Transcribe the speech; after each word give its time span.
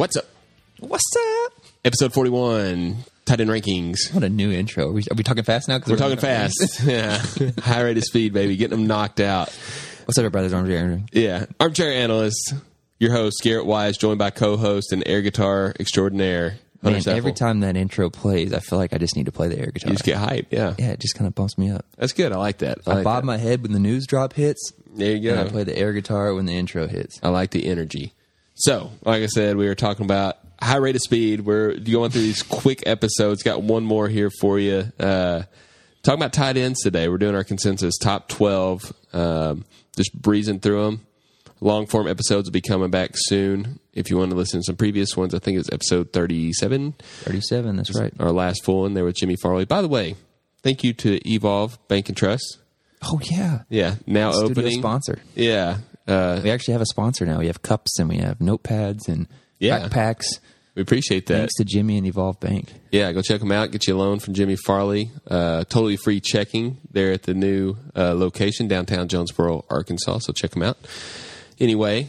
What's 0.00 0.16
up? 0.16 0.24
What's 0.78 1.04
up? 1.44 1.52
Episode 1.84 2.14
41, 2.14 2.96
tight 3.26 3.38
end 3.42 3.50
rankings. 3.50 4.10
What 4.14 4.24
a 4.24 4.30
new 4.30 4.50
intro. 4.50 4.88
Are 4.88 4.92
we, 4.92 5.02
are 5.02 5.14
we 5.14 5.22
talking 5.22 5.44
fast 5.44 5.68
now? 5.68 5.78
'Cause 5.78 5.90
We're 5.90 5.98
talking 5.98 6.16
fast. 6.16 6.80
yeah. 6.86 7.18
High 7.60 7.82
rate 7.82 7.98
of 7.98 8.04
speed, 8.04 8.32
baby. 8.32 8.56
Getting 8.56 8.78
them 8.78 8.86
knocked 8.86 9.20
out. 9.20 9.50
What's 10.06 10.16
up, 10.16 10.32
brothers? 10.32 10.54
Arms 10.54 10.70
Aaron. 10.70 11.06
Yeah. 11.12 11.44
Armchair 11.60 11.92
analyst, 11.92 12.54
your 12.98 13.12
host, 13.12 13.42
Garrett 13.42 13.66
Wise, 13.66 13.98
joined 13.98 14.18
by 14.18 14.30
co 14.30 14.56
host 14.56 14.90
and 14.94 15.02
air 15.06 15.20
guitar 15.20 15.74
extraordinaire, 15.78 16.58
Hunter 16.82 16.92
Man, 16.96 17.02
Seffel. 17.02 17.16
every 17.18 17.32
time 17.34 17.60
that 17.60 17.76
intro 17.76 18.08
plays, 18.08 18.54
I 18.54 18.60
feel 18.60 18.78
like 18.78 18.94
I 18.94 18.96
just 18.96 19.16
need 19.16 19.26
to 19.26 19.32
play 19.32 19.48
the 19.48 19.58
air 19.58 19.66
guitar. 19.70 19.90
You 19.90 19.96
just 19.96 20.06
get 20.06 20.16
hype. 20.16 20.46
Yeah. 20.50 20.76
yeah, 20.78 20.92
it 20.92 21.00
just 21.00 21.14
kind 21.14 21.28
of 21.28 21.34
bumps 21.34 21.58
me 21.58 21.70
up. 21.70 21.84
That's 21.98 22.14
good. 22.14 22.32
I 22.32 22.38
like 22.38 22.56
that. 22.58 22.78
I, 22.86 22.90
I, 22.90 22.94
like 22.94 23.04
bob 23.04 23.22
that. 23.24 23.26
my 23.26 23.36
head 23.36 23.62
when 23.62 23.72
the 23.72 23.78
news 23.78 24.06
drop 24.06 24.32
hits, 24.32 24.72
There 24.94 25.14
you 25.14 25.30
go. 25.30 25.38
and 25.38 25.40
I 25.46 25.50
play 25.52 25.64
the 25.64 25.76
air 25.76 25.92
guitar 25.92 26.32
when 26.34 26.46
the 26.46 26.54
intro 26.56 26.86
hits. 26.86 27.20
I 27.22 27.28
like 27.28 27.50
the 27.50 27.66
energy. 27.66 28.14
So, 28.60 28.90
like 29.04 29.22
I 29.22 29.26
said, 29.26 29.56
we 29.56 29.66
were 29.66 29.74
talking 29.74 30.04
about 30.04 30.36
high 30.60 30.76
rate 30.76 30.94
of 30.94 31.00
speed. 31.02 31.40
We're 31.40 31.76
going 31.78 32.10
through 32.10 32.22
these 32.22 32.42
quick 32.42 32.82
episodes. 32.86 33.42
Got 33.42 33.62
one 33.62 33.84
more 33.84 34.06
here 34.08 34.30
for 34.40 34.58
you. 34.58 34.92
Uh, 35.00 35.44
talking 36.02 36.20
about 36.20 36.32
tight 36.34 36.56
ends 36.56 36.80
today. 36.82 37.08
We're 37.08 37.18
doing 37.18 37.34
our 37.34 37.44
consensus 37.44 37.96
top 37.96 38.28
12, 38.28 38.92
um, 39.14 39.64
just 39.96 40.12
breezing 40.20 40.60
through 40.60 40.84
them. 40.84 41.06
Long 41.62 41.86
form 41.86 42.06
episodes 42.06 42.48
will 42.48 42.52
be 42.52 42.60
coming 42.60 42.90
back 42.90 43.12
soon. 43.14 43.80
If 43.92 44.10
you 44.10 44.16
want 44.18 44.30
to 44.30 44.36
listen 44.36 44.60
to 44.60 44.64
some 44.64 44.76
previous 44.76 45.16
ones, 45.16 45.34
I 45.34 45.38
think 45.38 45.58
it's 45.58 45.70
episode 45.72 46.12
37, 46.12 46.92
37, 47.00 47.76
that's 47.76 47.98
right. 47.98 48.12
our 48.18 48.32
last 48.32 48.64
full 48.64 48.82
one 48.82 48.94
there 48.94 49.04
with 49.04 49.16
Jimmy 49.16 49.36
Farley. 49.42 49.66
By 49.66 49.82
the 49.82 49.88
way, 49.88 50.16
thank 50.62 50.84
you 50.84 50.92
to 50.94 51.20
Evolve 51.28 51.78
Bank 51.88 52.08
and 52.08 52.16
Trust. 52.16 52.58
Oh, 53.02 53.20
yeah. 53.24 53.62
Yeah, 53.68 53.96
now 54.06 54.32
Studio 54.32 54.50
opening. 54.50 54.78
sponsor. 54.78 55.18
Yeah. 55.34 55.78
Uh, 56.10 56.40
We 56.42 56.50
actually 56.50 56.72
have 56.72 56.80
a 56.82 56.86
sponsor 56.86 57.24
now. 57.24 57.38
We 57.38 57.46
have 57.46 57.62
cups 57.62 57.98
and 57.98 58.08
we 58.08 58.16
have 58.18 58.38
notepads 58.38 59.08
and 59.08 59.26
Yeah. 59.58 59.88
backpacks. 59.88 60.24
we 60.74 60.82
appreciate 60.82 61.26
that. 61.26 61.36
Thanks 61.36 61.54
to 61.56 61.64
Jimmy 61.64 61.98
and 61.98 62.06
Evolve 62.06 62.38
Bank. 62.40 62.72
Yeah, 62.92 63.12
go 63.12 63.22
check 63.22 63.40
them 63.40 63.52
out. 63.52 63.70
Get 63.72 63.86
you 63.86 63.96
a 63.96 63.98
loan 63.98 64.18
from 64.20 64.34
Jimmy 64.34 64.56
Farley. 64.56 65.10
Uh, 65.28 65.64
totally 65.64 65.96
free 65.96 66.20
checking 66.20 66.78
there 66.92 67.12
at 67.12 67.24
the 67.24 67.34
new 67.34 67.76
uh, 67.96 68.14
location 68.14 68.68
downtown 68.68 69.08
Jonesboro, 69.08 69.64
Arkansas. 69.68 70.18
So 70.20 70.32
check 70.32 70.52
them 70.52 70.62
out. 70.62 70.78
Anyway, 71.58 72.08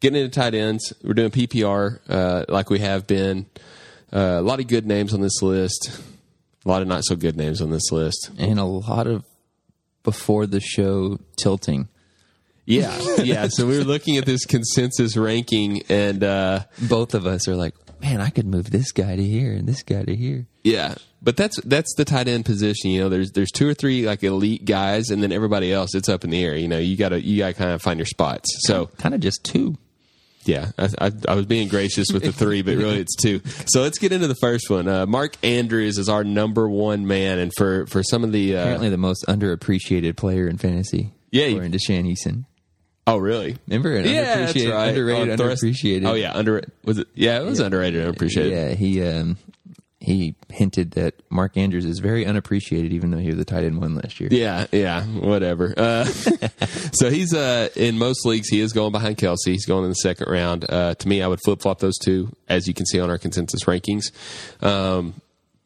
getting 0.00 0.20
into 0.22 0.30
tight 0.38 0.54
ends, 0.54 0.92
we're 1.02 1.14
doing 1.14 1.30
PPR 1.30 2.00
uh, 2.08 2.44
like 2.48 2.68
we 2.68 2.80
have 2.80 3.06
been. 3.06 3.46
Uh, 4.12 4.36
a 4.38 4.42
lot 4.42 4.58
of 4.60 4.66
good 4.66 4.86
names 4.86 5.14
on 5.14 5.20
this 5.20 5.40
list. 5.40 5.90
A 6.66 6.68
lot 6.68 6.82
of 6.82 6.88
not 6.88 7.04
so 7.04 7.14
good 7.16 7.36
names 7.36 7.62
on 7.62 7.70
this 7.70 7.90
list. 7.92 8.30
And 8.38 8.58
a 8.58 8.64
lot 8.64 9.06
of 9.06 9.24
before 10.02 10.46
the 10.46 10.60
show 10.60 11.18
tilting. 11.36 11.88
Yeah, 12.66 12.98
yeah. 13.22 13.48
So 13.48 13.66
we 13.66 13.76
were 13.78 13.84
looking 13.84 14.16
at 14.16 14.26
this 14.26 14.44
consensus 14.44 15.16
ranking, 15.16 15.82
and 15.88 16.22
uh, 16.22 16.60
Both 16.88 17.14
of 17.14 17.26
us 17.26 17.48
are 17.48 17.56
like, 17.56 17.74
man, 18.00 18.20
I 18.20 18.30
could 18.30 18.46
move 18.46 18.70
this 18.70 18.92
guy 18.92 19.16
to 19.16 19.22
here 19.24 19.52
and 19.52 19.68
this 19.68 19.82
guy 19.82 20.04
to 20.04 20.14
here. 20.14 20.46
Yeah, 20.62 20.94
but 21.22 21.36
that's 21.36 21.60
that's 21.62 21.94
the 21.96 22.04
tight 22.04 22.28
end 22.28 22.44
position. 22.44 22.90
You 22.90 23.00
know, 23.02 23.08
there's 23.08 23.32
there's 23.32 23.50
two 23.50 23.68
or 23.68 23.74
three 23.74 24.06
like 24.06 24.22
elite 24.22 24.64
guys, 24.66 25.08
and 25.08 25.22
then 25.22 25.32
everybody 25.32 25.72
else 25.72 25.94
it's 25.94 26.08
up 26.08 26.22
in 26.24 26.30
the 26.30 26.44
air. 26.44 26.54
You 26.56 26.68
know, 26.68 26.78
you 26.78 26.96
gotta 26.96 27.20
you 27.20 27.38
gotta 27.38 27.54
kind 27.54 27.70
of 27.70 27.82
find 27.82 27.98
your 27.98 28.06
spots. 28.06 28.48
So 28.60 28.86
Kind 28.98 29.14
of 29.14 29.20
just 29.20 29.42
two. 29.42 29.76
yeah, 30.44 30.70
I, 30.78 30.88
I, 30.98 31.10
I 31.28 31.34
was 31.34 31.46
being 31.46 31.68
gracious 31.68 32.08
with 32.12 32.22
the 32.22 32.32
three, 32.32 32.62
but 32.62 32.76
really 32.76 32.98
it's 33.00 33.16
two. 33.16 33.40
So 33.66 33.80
let's 33.82 33.98
get 33.98 34.12
into 34.12 34.28
the 34.28 34.36
first 34.40 34.68
one. 34.70 34.86
Uh, 34.86 35.06
Mark 35.06 35.36
Andrews 35.42 35.98
is 35.98 36.08
our 36.08 36.24
number 36.24 36.68
one 36.68 37.06
man, 37.06 37.38
and 37.38 37.52
for 37.56 37.86
for 37.86 38.02
some 38.02 38.22
of 38.22 38.32
the 38.32 38.56
uh, 38.56 38.60
Apparently 38.60 38.90
the 38.90 38.96
most 38.98 39.24
underappreciated 39.28 40.16
player 40.16 40.46
in 40.46 40.58
fantasy. 40.58 41.12
Yeah, 41.32 41.44
According 41.46 41.72
to 41.72 41.78
Shan 41.78 42.04
Eason. 42.04 42.44
Oh 43.06 43.16
really? 43.16 43.56
Remember 43.66 43.96
an 43.96 44.04
Yeah, 44.04 44.22
that's 44.36 44.52
underappreciated, 44.52 44.72
right. 44.72 44.88
underrated, 44.88 45.38
Thrust- 45.38 45.62
underappreciated. 45.64 46.06
Oh 46.06 46.14
yeah, 46.14 46.32
under 46.32 46.62
was 46.84 46.98
it? 46.98 47.08
Yeah, 47.14 47.40
it 47.40 47.44
was 47.44 47.60
underrated, 47.60 48.04
underappreciated. 48.04 48.50
Yeah, 48.50 48.74
he 48.74 49.02
um, 49.04 49.36
he 50.00 50.34
hinted 50.48 50.92
that 50.92 51.14
Mark 51.30 51.56
Andrews 51.56 51.84
is 51.84 51.98
very 51.98 52.24
unappreciated, 52.24 52.92
even 52.92 53.10
though 53.10 53.18
he 53.18 53.28
was 53.28 53.36
the 53.36 53.44
tight 53.44 53.64
end 53.64 53.80
one 53.80 53.94
last 53.96 54.18
year. 54.20 54.28
Yeah, 54.32 54.66
yeah, 54.72 55.04
whatever. 55.04 55.74
Uh, 55.76 56.04
so 56.92 57.10
he's 57.10 57.34
uh, 57.34 57.68
in 57.76 57.98
most 57.98 58.24
leagues. 58.24 58.48
He 58.48 58.60
is 58.60 58.72
going 58.72 58.92
behind 58.92 59.18
Kelce. 59.18 59.36
He's 59.46 59.66
going 59.66 59.84
in 59.84 59.90
the 59.90 59.94
second 59.96 60.30
round. 60.30 60.64
Uh, 60.70 60.94
to 60.94 61.08
me, 61.08 61.22
I 61.22 61.26
would 61.26 61.40
flip 61.44 61.60
flop 61.60 61.80
those 61.80 61.98
two, 61.98 62.30
as 62.48 62.66
you 62.68 62.74
can 62.74 62.86
see 62.86 63.00
on 63.00 63.10
our 63.10 63.18
consensus 63.18 63.64
rankings. 63.64 64.04
Um, 64.64 65.14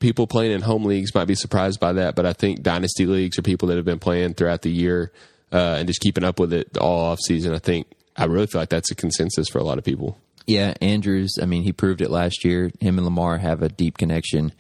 people 0.01 0.27
playing 0.27 0.53
in 0.53 0.63
home 0.63 0.85
leagues 0.85 1.15
might 1.15 1.27
be 1.27 1.35
surprised 1.35 1.79
by 1.79 1.93
that, 1.95 2.15
but 2.15 2.27
I 2.27 2.33
think 2.33 2.63
dynasty 2.63 3.07
leagues 3.07 3.39
are 3.39 3.43
people 3.43 3.69
that 3.69 3.77
have 3.77 3.85
been 3.87 3.99
playing 4.01 4.35
throughout 4.35 4.63
the 4.63 4.71
year 4.71 5.13
uh, 5.55 5.77
and 5.79 5.87
just 5.87 6.01
keeping 6.01 6.25
up 6.25 6.39
with 6.39 6.53
it 6.53 6.77
all 6.77 7.01
off 7.01 7.19
season. 7.27 7.55
I 7.55 7.59
think 7.61 7.87
I 8.17 8.25
really 8.27 8.47
feel 8.49 8.61
like 8.61 8.69
that's 8.69 8.91
a 8.91 8.95
consensus 8.95 9.49
for 9.49 9.59
a 9.59 9.65
lot 9.65 9.79
of 9.79 9.85
people. 9.85 10.19
Yeah, 10.47 10.75
Andrews. 10.83 11.37
I 11.41 11.47
mean, 11.47 11.63
he 11.63 11.73
proved 11.73 12.03
it 12.03 12.11
last 12.11 12.45
year. 12.45 12.71
Him 12.81 12.99
and 12.99 13.07
Lamar 13.07 13.39
have 13.39 13.63
a 13.63 13.71
deep 13.71 13.97
connection, 13.97 14.53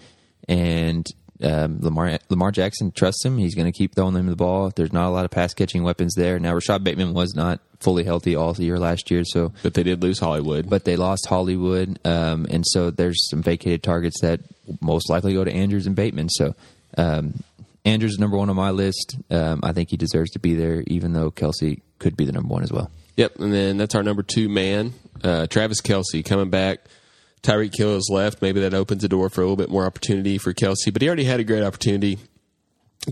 and 0.49 1.07
um, 1.43 1.79
Lamar 1.83 2.19
Lamar 2.31 2.51
Jackson 2.53 2.91
trusts 2.93 3.25
him. 3.25 3.37
He's 3.39 3.55
going 3.55 3.71
to 3.71 3.77
keep 3.77 3.95
throwing 3.95 4.15
him 4.15 4.27
the 4.27 4.37
ball. 4.37 4.71
There's 4.75 4.93
not 4.93 5.09
a 5.09 5.11
lot 5.11 5.25
of 5.27 5.31
pass 5.31 5.53
catching 5.53 5.83
weapons 5.83 6.15
there. 6.15 6.39
Now, 6.39 6.55
Rashod 6.55 6.85
Bateman 6.85 7.13
was 7.13 7.35
not 7.35 7.61
fully 7.81 8.05
healthy 8.05 8.35
all 8.35 8.55
year 8.57 8.79
last 8.79 9.11
year, 9.11 9.25
so 9.27 9.53
But 9.63 9.75
they 9.75 9.83
did 9.83 10.03
lose 10.03 10.19
Hollywood. 10.19 10.71
but 10.71 10.85
they 10.85 10.97
lost 10.97 11.27
Hollywood, 11.27 11.99
um, 12.07 12.47
and 12.51 12.65
so 12.67 12.91
there's 12.91 13.29
some 13.29 13.43
vacated 13.43 13.83
targets 13.83 14.21
that 14.23 14.41
most 14.81 15.11
likely 15.11 15.35
go 15.35 15.45
to 15.45 15.53
Andrews 15.53 15.87
and 15.87 15.95
Bateman. 15.95 16.31
So 16.31 16.55
um, 16.97 17.35
Andrews 17.85 18.13
is 18.13 18.19
number 18.19 18.37
one 18.37 18.49
on 18.51 18.57
my 18.57 18.71
list. 18.71 19.17
Um, 19.31 19.61
I 19.63 19.73
think 19.73 19.91
he 19.91 19.97
deserves 19.97 20.31
to 20.33 20.39
be 20.39 20.55
there, 20.55 20.83
even 20.87 21.13
though 21.13 21.31
Kelce 21.31 21.81
could 21.99 22.17
be 22.17 22.25
the 22.25 22.33
number 22.33 22.53
one 22.53 22.63
as 22.63 22.73
well. 22.73 22.91
Yep, 23.17 23.37
and 23.41 23.53
then 23.53 23.77
that's 23.77 23.95
our 23.95 24.03
number 24.03 24.23
two 24.23 24.49
man, 24.49 24.95
uh, 25.23 25.47
Travis 25.47 25.81
Kelce, 25.81 26.25
coming 26.25 26.51
back. 26.51 26.81
Tyreek 27.43 27.77
Hill 27.77 27.95
has 27.95 28.09
left. 28.11 28.41
Maybe 28.41 28.61
that 28.63 28.73
opens 28.73 29.03
the 29.03 29.09
door 29.09 29.29
for 29.29 29.43
a 29.43 29.45
little 29.45 29.57
bit 29.57 29.69
more 29.69 29.85
opportunity 29.85 30.39
for 30.39 30.55
Kelce, 30.55 30.93
but 30.93 31.03
he 31.03 31.09
already 31.09 31.25
had 31.25 31.41
a 31.41 31.45
great 31.45 31.63
opportunity. 31.63 32.19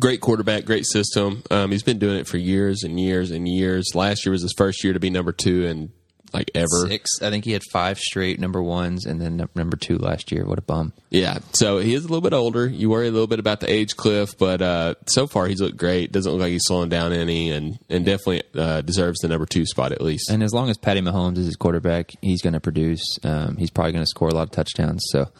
Great 0.00 0.22
quarterback, 0.22 0.64
great 0.64 0.86
system. 0.86 1.42
Um, 1.50 1.70
he's 1.70 1.82
been 1.82 1.98
doing 1.98 2.16
it 2.16 2.26
for 2.26 2.38
years 2.38 2.82
and 2.82 2.98
years 2.98 3.30
and 3.30 3.46
years. 3.46 3.90
Last 3.94 4.24
year 4.24 4.32
was 4.32 4.40
his 4.40 4.54
first 4.56 4.82
year 4.82 4.94
to 4.94 5.00
be 5.00 5.10
number 5.10 5.32
two 5.32 5.66
and 5.66 5.90
like 6.32 6.50
ever. 6.54 6.88
Six. 6.88 7.22
I 7.22 7.30
think 7.30 7.44
he 7.44 7.52
had 7.52 7.62
five 7.72 7.98
straight 7.98 8.40
number 8.40 8.62
ones, 8.62 9.06
and 9.06 9.20
then 9.20 9.48
number 9.54 9.76
two 9.76 9.98
last 9.98 10.32
year. 10.32 10.46
What 10.46 10.58
a 10.58 10.62
bum! 10.62 10.92
Yeah, 11.10 11.38
so 11.52 11.78
he 11.78 11.94
is 11.94 12.04
a 12.04 12.08
little 12.08 12.20
bit 12.20 12.32
older. 12.32 12.66
You 12.66 12.90
worry 12.90 13.08
a 13.08 13.10
little 13.10 13.26
bit 13.26 13.38
about 13.38 13.60
the 13.60 13.70
age 13.70 13.96
cliff, 13.96 14.36
but 14.38 14.62
uh, 14.62 14.94
so 15.06 15.26
far 15.26 15.46
he's 15.46 15.60
looked 15.60 15.76
great. 15.76 16.12
Doesn't 16.12 16.30
look 16.30 16.40
like 16.40 16.52
he's 16.52 16.64
slowing 16.64 16.88
down 16.88 17.12
any, 17.12 17.50
and 17.50 17.78
and 17.88 18.04
definitely 18.04 18.42
uh, 18.54 18.80
deserves 18.82 19.20
the 19.20 19.28
number 19.28 19.46
two 19.46 19.66
spot 19.66 19.92
at 19.92 20.00
least. 20.00 20.30
And 20.30 20.42
as 20.42 20.52
long 20.52 20.70
as 20.70 20.78
Patty 20.78 21.00
Mahomes 21.00 21.38
is 21.38 21.46
his 21.46 21.56
quarterback, 21.56 22.12
he's 22.20 22.42
going 22.42 22.54
to 22.54 22.60
produce. 22.60 23.18
Um, 23.22 23.56
he's 23.56 23.70
probably 23.70 23.92
going 23.92 24.04
to 24.04 24.08
score 24.08 24.28
a 24.28 24.34
lot 24.34 24.44
of 24.44 24.50
touchdowns. 24.50 25.02
So 25.10 25.30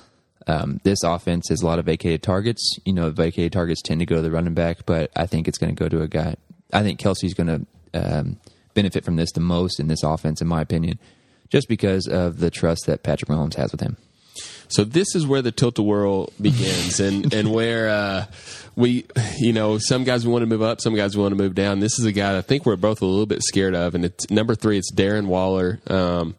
um, 0.47 0.81
this 0.85 1.03
offense 1.03 1.49
has 1.49 1.63
a 1.63 1.67
lot 1.67 1.79
of 1.79 1.87
vacated 1.87 2.23
targets. 2.23 2.77
You 2.85 2.93
know, 2.93 3.11
vacated 3.11 3.53
targets 3.53 3.83
tend 3.83 4.01
to 4.01 4.07
go 4.07 4.17
to 4.17 4.23
the 4.23 4.31
running 4.31 4.55
back, 4.55 4.85
but 4.87 5.11
I 5.17 5.27
think 5.27 5.49
it's 5.49 5.59
going 5.59 5.75
to 5.75 5.81
go 5.81 5.89
to 5.89 6.03
a 6.03 6.09
guy. 6.09 6.37
I 6.73 6.83
think 6.83 7.01
Kelce's 7.01 7.35
going 7.35 7.47
to 7.47 7.67
um, 7.95 8.39
benefit 8.75 9.05
from 9.05 9.16
this 9.16 9.33
the 9.33 9.41
most 9.41 9.81
in 9.81 9.88
this 9.88 10.03
offense, 10.03 10.41
in 10.41 10.49
my 10.49 10.60
opinion, 10.60 10.99
just 11.49 11.69
because 11.69 12.06
of 12.06 12.38
the 12.38 12.50
trust 12.50 12.87
that 12.87 13.03
Patrick 13.03 13.31
Mahomes 13.31 13.55
has 13.55 13.72
with 13.72 13.81
him. 13.81 13.97
So 14.69 14.84
this 14.84 15.15
is 15.15 15.27
where 15.27 15.43
the 15.43 15.53
tilt 15.53 15.78
a 15.78 15.83
whirl 15.83 16.31
begins, 16.41 16.99
and 16.99 17.32
and 17.34 17.53
where 17.53 17.88
uh, 17.88 18.27
we, 18.75 19.05
you 19.38 19.53
know, 19.53 19.78
some 19.78 20.05
guys 20.05 20.27
we 20.27 20.32
want 20.32 20.43
to 20.43 20.47
move 20.47 20.62
up, 20.62 20.81
some 20.81 20.94
guys 20.94 21.15
we 21.15 21.22
want 21.22 21.32
to 21.32 21.43
move 21.43 21.55
down. 21.55 21.81
This 21.81 21.99
is 21.99 22.06
a 22.06 22.12
guy 22.12 22.32
that 22.32 22.38
I 22.38 22.43
think 22.43 22.65
we're 22.65 22.77
both 22.77 23.03
a 23.03 23.06
little 23.06 23.27
bit 23.27 23.43
scared 23.43 23.75
of, 23.75 23.94
and 23.94 24.05
it's 24.05 24.31
number 24.31 24.55
three. 24.55 24.78
It's 24.78 24.93
Darren 24.93 25.27
Waller. 25.27 25.78
Um, 25.88 26.37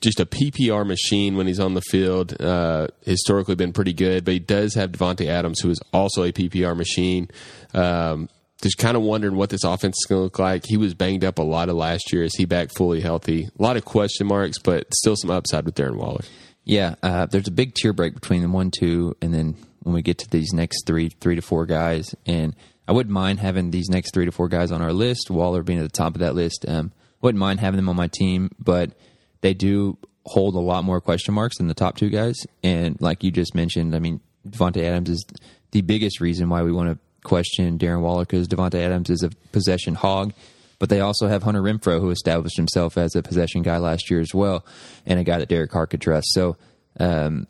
just 0.00 0.18
a 0.18 0.26
PPR 0.26 0.86
machine 0.86 1.36
when 1.36 1.46
he's 1.46 1.60
on 1.60 1.74
the 1.74 1.82
field. 1.82 2.40
Uh, 2.40 2.88
historically 3.04 3.54
been 3.54 3.72
pretty 3.72 3.92
good, 3.92 4.24
but 4.24 4.32
he 4.32 4.40
does 4.40 4.74
have 4.74 4.92
Davante 4.92 5.26
Adams, 5.26 5.60
who 5.60 5.70
is 5.70 5.78
also 5.92 6.24
a 6.24 6.32
PPR 6.32 6.76
machine. 6.76 7.28
Um, 7.74 8.28
just 8.60 8.78
kind 8.78 8.96
of 8.96 9.02
wondering 9.02 9.36
what 9.36 9.50
this 9.50 9.64
offense 9.64 9.96
is 9.96 10.06
going 10.08 10.20
to 10.20 10.24
look 10.24 10.38
like. 10.38 10.64
He 10.66 10.76
was 10.76 10.94
banged 10.94 11.24
up 11.24 11.38
a 11.38 11.42
lot 11.42 11.68
of 11.68 11.76
last 11.76 12.12
year. 12.12 12.22
Is 12.22 12.34
he 12.34 12.44
back 12.44 12.70
fully 12.76 13.00
healthy? 13.00 13.48
A 13.58 13.62
lot 13.62 13.76
of 13.76 13.84
question 13.84 14.26
marks, 14.26 14.58
but 14.58 14.92
still 14.94 15.16
some 15.16 15.30
upside 15.30 15.64
with 15.64 15.74
Darren 15.74 15.96
Waller. 15.96 16.22
Yeah, 16.64 16.94
uh, 17.02 17.26
there's 17.26 17.48
a 17.48 17.52
big 17.52 17.74
tier 17.74 17.92
break 17.92 18.14
between 18.14 18.42
the 18.42 18.48
one, 18.48 18.70
two, 18.70 19.16
and 19.22 19.32
then 19.32 19.56
when 19.82 19.94
we 19.94 20.02
get 20.02 20.18
to 20.18 20.30
these 20.30 20.52
next 20.52 20.86
three, 20.86 21.08
three 21.08 21.36
to 21.36 21.42
four 21.42 21.66
guys, 21.66 22.14
and 22.26 22.54
I 22.86 22.92
wouldn't 22.92 23.12
mind 23.12 23.40
having 23.40 23.70
these 23.70 23.88
next 23.88 24.12
three 24.12 24.26
to 24.26 24.32
four 24.32 24.48
guys 24.48 24.70
on 24.70 24.82
our 24.82 24.92
list. 24.92 25.30
Waller 25.30 25.62
being 25.62 25.78
at 25.78 25.82
the 25.82 25.88
top 25.88 26.14
of 26.14 26.20
that 26.20 26.34
list, 26.34 26.64
um, 26.68 26.92
wouldn't 27.22 27.40
mind 27.40 27.60
having 27.60 27.76
them 27.76 27.88
on 27.88 27.96
my 27.96 28.08
team, 28.08 28.50
but 28.58 28.92
they 29.40 29.54
do 29.54 29.96
hold 30.26 30.54
a 30.54 30.60
lot 30.60 30.84
more 30.84 31.00
question 31.00 31.34
marks 31.34 31.58
than 31.58 31.66
the 31.66 31.74
top 31.74 31.96
two 31.96 32.10
guys. 32.10 32.36
And 32.62 33.00
like 33.00 33.24
you 33.24 33.30
just 33.30 33.54
mentioned, 33.54 33.94
I 33.94 33.98
mean, 33.98 34.20
Davante 34.48 34.82
Adams 34.82 35.10
is 35.10 35.24
the 35.70 35.80
biggest 35.82 36.20
reason 36.20 36.48
why 36.48 36.62
we 36.62 36.72
want 36.72 36.90
to 36.90 36.98
question 37.22 37.78
Darren 37.78 38.00
Waller 38.00 38.24
because 38.24 38.48
Davante 38.48 38.74
Adams 38.74 39.10
is 39.10 39.22
a 39.22 39.30
possession 39.52 39.94
hog. 39.94 40.32
But 40.78 40.88
they 40.88 41.00
also 41.00 41.28
have 41.28 41.42
Hunter 41.42 41.60
Renfrow, 41.60 42.00
who 42.00 42.08
established 42.10 42.56
himself 42.56 42.96
as 42.96 43.14
a 43.14 43.22
possession 43.22 43.60
guy 43.60 43.76
last 43.76 44.10
year 44.10 44.20
as 44.20 44.32
well, 44.32 44.64
and 45.04 45.20
a 45.20 45.24
guy 45.24 45.38
that 45.38 45.50
Derek 45.50 45.70
Carr 45.70 45.86
could 45.86 46.00
trust. 46.00 46.32
So 46.32 46.56
um, 46.98 47.46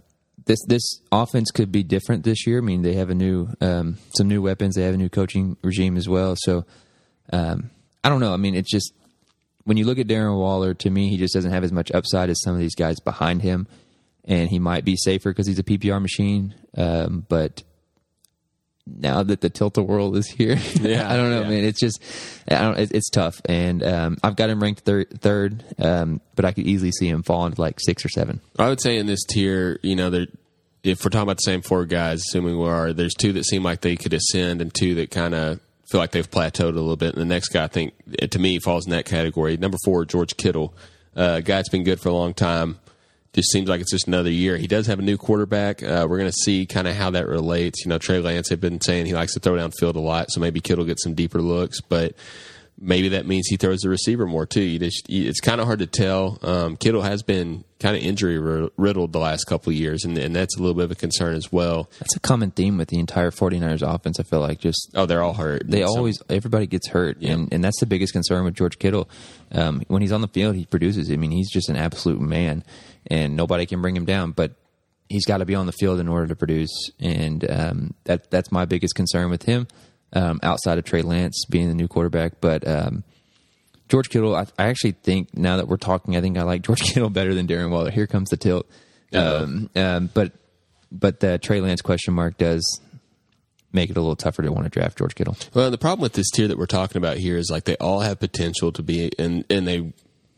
this 0.46 0.58
this 0.66 1.00
offense 1.12 1.52
could 1.52 1.70
be 1.70 1.84
different 1.84 2.24
this 2.24 2.44
year. 2.44 2.58
I 2.58 2.60
mean, 2.62 2.82
they 2.82 2.94
have 2.94 3.08
a 3.08 3.14
new 3.14 3.48
um, 3.60 3.98
some 4.16 4.26
new 4.26 4.42
weapons. 4.42 4.74
They 4.74 4.82
have 4.82 4.94
a 4.94 4.98
new 4.98 5.08
coaching 5.08 5.56
regime 5.62 5.96
as 5.96 6.08
well. 6.08 6.34
So 6.38 6.64
um, 7.32 7.70
I 8.02 8.08
don't 8.08 8.20
know. 8.20 8.34
I 8.34 8.36
mean, 8.36 8.56
it's 8.56 8.70
just 8.70 8.92
when 9.62 9.76
you 9.76 9.84
look 9.84 9.98
at 10.00 10.08
Darren 10.08 10.36
Waller, 10.36 10.74
to 10.74 10.90
me, 10.90 11.08
he 11.08 11.16
just 11.16 11.34
doesn't 11.34 11.52
have 11.52 11.62
as 11.62 11.70
much 11.70 11.92
upside 11.92 12.30
as 12.30 12.42
some 12.42 12.54
of 12.54 12.60
these 12.60 12.74
guys 12.74 12.98
behind 12.98 13.42
him. 13.42 13.68
and 14.24 14.48
he 14.50 14.58
might 14.58 14.84
be 14.84 14.96
safer 14.96 15.30
because 15.30 15.46
he's 15.46 15.58
a 15.58 15.62
PPR 15.62 16.00
machine. 16.00 16.54
Um, 16.76 17.24
but 17.28 17.62
now 18.98 19.22
that 19.22 19.40
the 19.40 19.50
tilt 19.50 19.76
world 19.78 20.16
is 20.16 20.28
here, 20.28 20.56
Yeah, 20.80 21.10
I 21.12 21.16
don't 21.16 21.30
know, 21.30 21.42
yeah. 21.42 21.48
man. 21.48 21.64
It's 21.64 21.80
just, 21.80 22.02
I 22.48 22.60
don't. 22.60 22.78
It, 22.78 22.92
it's 22.92 23.10
tough, 23.10 23.40
and 23.44 23.82
um, 23.82 24.16
I've 24.22 24.36
got 24.36 24.50
him 24.50 24.62
ranked 24.62 24.80
thir- 24.82 25.04
third, 25.04 25.62
um, 25.78 26.20
but 26.34 26.44
I 26.44 26.52
could 26.52 26.66
easily 26.66 26.92
see 26.92 27.08
him 27.08 27.22
falling 27.22 27.52
into 27.52 27.60
like 27.60 27.78
six 27.80 28.04
or 28.04 28.08
seven. 28.08 28.40
I 28.58 28.68
would 28.68 28.80
say 28.80 28.96
in 28.96 29.06
this 29.06 29.24
tier, 29.24 29.78
you 29.82 29.96
know, 29.96 30.10
there. 30.10 30.26
If 30.82 31.04
we're 31.04 31.10
talking 31.10 31.24
about 31.24 31.36
the 31.36 31.42
same 31.42 31.60
four 31.60 31.84
guys, 31.84 32.20
assuming 32.26 32.58
we 32.58 32.66
are, 32.66 32.94
there's 32.94 33.12
two 33.12 33.34
that 33.34 33.44
seem 33.44 33.62
like 33.62 33.82
they 33.82 33.96
could 33.96 34.14
ascend, 34.14 34.62
and 34.62 34.72
two 34.72 34.94
that 34.94 35.10
kind 35.10 35.34
of 35.34 35.60
feel 35.90 36.00
like 36.00 36.12
they've 36.12 36.30
plateaued 36.30 36.60
a 36.70 36.80
little 36.80 36.96
bit. 36.96 37.12
And 37.12 37.20
the 37.20 37.26
next 37.26 37.48
guy, 37.48 37.64
I 37.64 37.68
think, 37.68 37.92
to 38.30 38.38
me, 38.38 38.58
falls 38.60 38.86
in 38.86 38.92
that 38.92 39.04
category. 39.04 39.58
Number 39.58 39.76
four, 39.84 40.06
George 40.06 40.36
Kittle, 40.38 40.72
uh, 41.14 41.40
guy 41.40 41.56
that's 41.56 41.68
been 41.68 41.84
good 41.84 42.00
for 42.00 42.08
a 42.08 42.14
long 42.14 42.32
time. 42.32 42.78
Just 43.32 43.52
seems 43.52 43.68
like 43.68 43.80
it's 43.80 43.92
just 43.92 44.08
another 44.08 44.30
year. 44.30 44.56
He 44.56 44.66
does 44.66 44.88
have 44.88 44.98
a 44.98 45.02
new 45.02 45.16
quarterback. 45.16 45.82
Uh, 45.82 46.06
we're 46.08 46.18
going 46.18 46.30
to 46.30 46.36
see 46.44 46.66
kind 46.66 46.88
of 46.88 46.96
how 46.96 47.10
that 47.10 47.28
relates. 47.28 47.84
You 47.84 47.88
know, 47.90 47.98
Trey 47.98 48.18
Lance 48.18 48.48
had 48.48 48.60
been 48.60 48.80
saying 48.80 49.06
he 49.06 49.14
likes 49.14 49.34
to 49.34 49.40
throw 49.40 49.54
downfield 49.54 49.94
a 49.94 50.00
lot, 50.00 50.30
so 50.30 50.40
maybe 50.40 50.60
Kittle 50.60 50.84
gets 50.84 51.04
some 51.04 51.14
deeper 51.14 51.40
looks, 51.40 51.80
but 51.80 52.14
maybe 52.80 53.10
that 53.10 53.26
means 53.26 53.46
he 53.48 53.56
throws 53.56 53.80
the 53.80 53.88
receiver 53.88 54.26
more 54.26 54.46
too. 54.46 54.62
You 54.62 54.78
just, 54.78 55.06
it's 55.08 55.40
kind 55.40 55.60
of 55.60 55.66
hard 55.66 55.80
to 55.80 55.86
tell. 55.86 56.38
Um, 56.42 56.76
Kittle 56.76 57.02
has 57.02 57.22
been 57.22 57.64
kind 57.78 57.96
of 57.96 58.02
injury 58.02 58.38
riddled 58.76 59.12
the 59.12 59.18
last 59.18 59.44
couple 59.44 59.70
of 59.70 59.76
years, 59.76 60.04
and, 60.04 60.16
and 60.18 60.34
that's 60.34 60.56
a 60.56 60.60
little 60.60 60.74
bit 60.74 60.84
of 60.84 60.90
a 60.90 60.94
concern 60.94 61.34
as 61.34 61.50
well. 61.52 61.90
That's 61.98 62.16
a 62.16 62.20
common 62.20 62.50
theme 62.50 62.78
with 62.78 62.88
the 62.88 62.98
entire 62.98 63.30
49ers 63.30 63.82
offense. 63.82 64.18
I 64.18 64.22
feel 64.22 64.40
like 64.40 64.58
just 64.60 64.90
Oh, 64.94 65.06
they're 65.06 65.22
all 65.22 65.34
hurt. 65.34 65.62
they 65.66 65.82
So- 65.82 65.88
always 65.96 66.22
everybody 66.28 66.66
gets 66.66 66.88
hurt, 66.88 67.20
and 67.20 67.52
and 67.52 67.62
that's 67.62 67.80
the 67.80 67.86
biggest 67.86 68.12
concern 68.12 68.44
with 68.44 68.54
George 68.54 68.78
Kittle. 68.78 69.08
Um, 69.52 69.82
when 69.88 70.00
he's 70.02 70.12
on 70.12 70.20
the 70.20 70.28
field, 70.28 70.56
he 70.56 70.64
produces. 70.66 71.10
I 71.10 71.16
mean, 71.16 71.30
he's 71.30 71.50
just 71.50 71.68
an 71.68 71.76
absolute 71.76 72.20
man, 72.20 72.64
and 73.06 73.36
nobody 73.36 73.66
can 73.66 73.80
bring 73.82 73.96
him 73.96 74.04
down. 74.04 74.32
But 74.32 74.52
he's 75.08 75.24
got 75.26 75.38
to 75.38 75.44
be 75.44 75.54
on 75.54 75.66
the 75.66 75.72
field 75.72 76.00
in 76.00 76.08
order 76.08 76.28
to 76.28 76.36
produce, 76.36 76.90
and 77.00 77.44
um, 77.50 77.94
that 78.04 78.30
that's 78.30 78.52
my 78.52 78.64
biggest 78.64 78.94
concern 78.94 79.28
with 79.30 79.42
him. 79.44 79.66
Um, 80.12 80.40
outside 80.42 80.76
of 80.76 80.84
Trey 80.84 81.02
Lance 81.02 81.44
being 81.48 81.68
the 81.68 81.74
new 81.74 81.86
quarterback, 81.86 82.40
but 82.40 82.66
um, 82.66 83.04
George 83.88 84.08
Kittle, 84.08 84.34
I, 84.34 84.46
I 84.58 84.68
actually 84.68 84.92
think 84.92 85.36
now 85.36 85.56
that 85.58 85.68
we're 85.68 85.76
talking, 85.76 86.16
I 86.16 86.20
think 86.20 86.38
I 86.38 86.42
like 86.42 86.62
George 86.66 86.80
Kittle 86.80 87.10
better 87.10 87.34
than 87.34 87.46
Darren 87.46 87.70
Waller. 87.70 87.90
Here 87.90 88.06
comes 88.06 88.30
the 88.30 88.36
tilt. 88.36 88.68
Um, 89.12 89.68
um, 89.74 90.08
but 90.14 90.32
but 90.92 91.20
the 91.20 91.38
Trey 91.38 91.60
Lance 91.60 91.82
question 91.82 92.14
mark 92.14 92.38
does 92.38 92.80
make 93.72 93.90
it 93.90 93.96
a 93.96 94.00
little 94.00 94.16
tougher 94.16 94.42
to 94.42 94.52
want 94.52 94.64
to 94.64 94.70
draft 94.70 94.98
George 94.98 95.14
Kittle. 95.14 95.36
Well, 95.54 95.70
the 95.70 95.78
problem 95.78 96.00
with 96.00 96.14
this 96.14 96.30
tier 96.30 96.48
that 96.48 96.58
we're 96.58 96.66
talking 96.66 96.96
about 96.96 97.16
here 97.18 97.36
is 97.36 97.50
like 97.50 97.64
they 97.64 97.76
all 97.76 98.00
have 98.00 98.20
potential 98.20 98.72
to 98.72 98.82
be, 98.82 99.10
and 99.18 99.44
and 99.50 99.66
they 99.66 99.92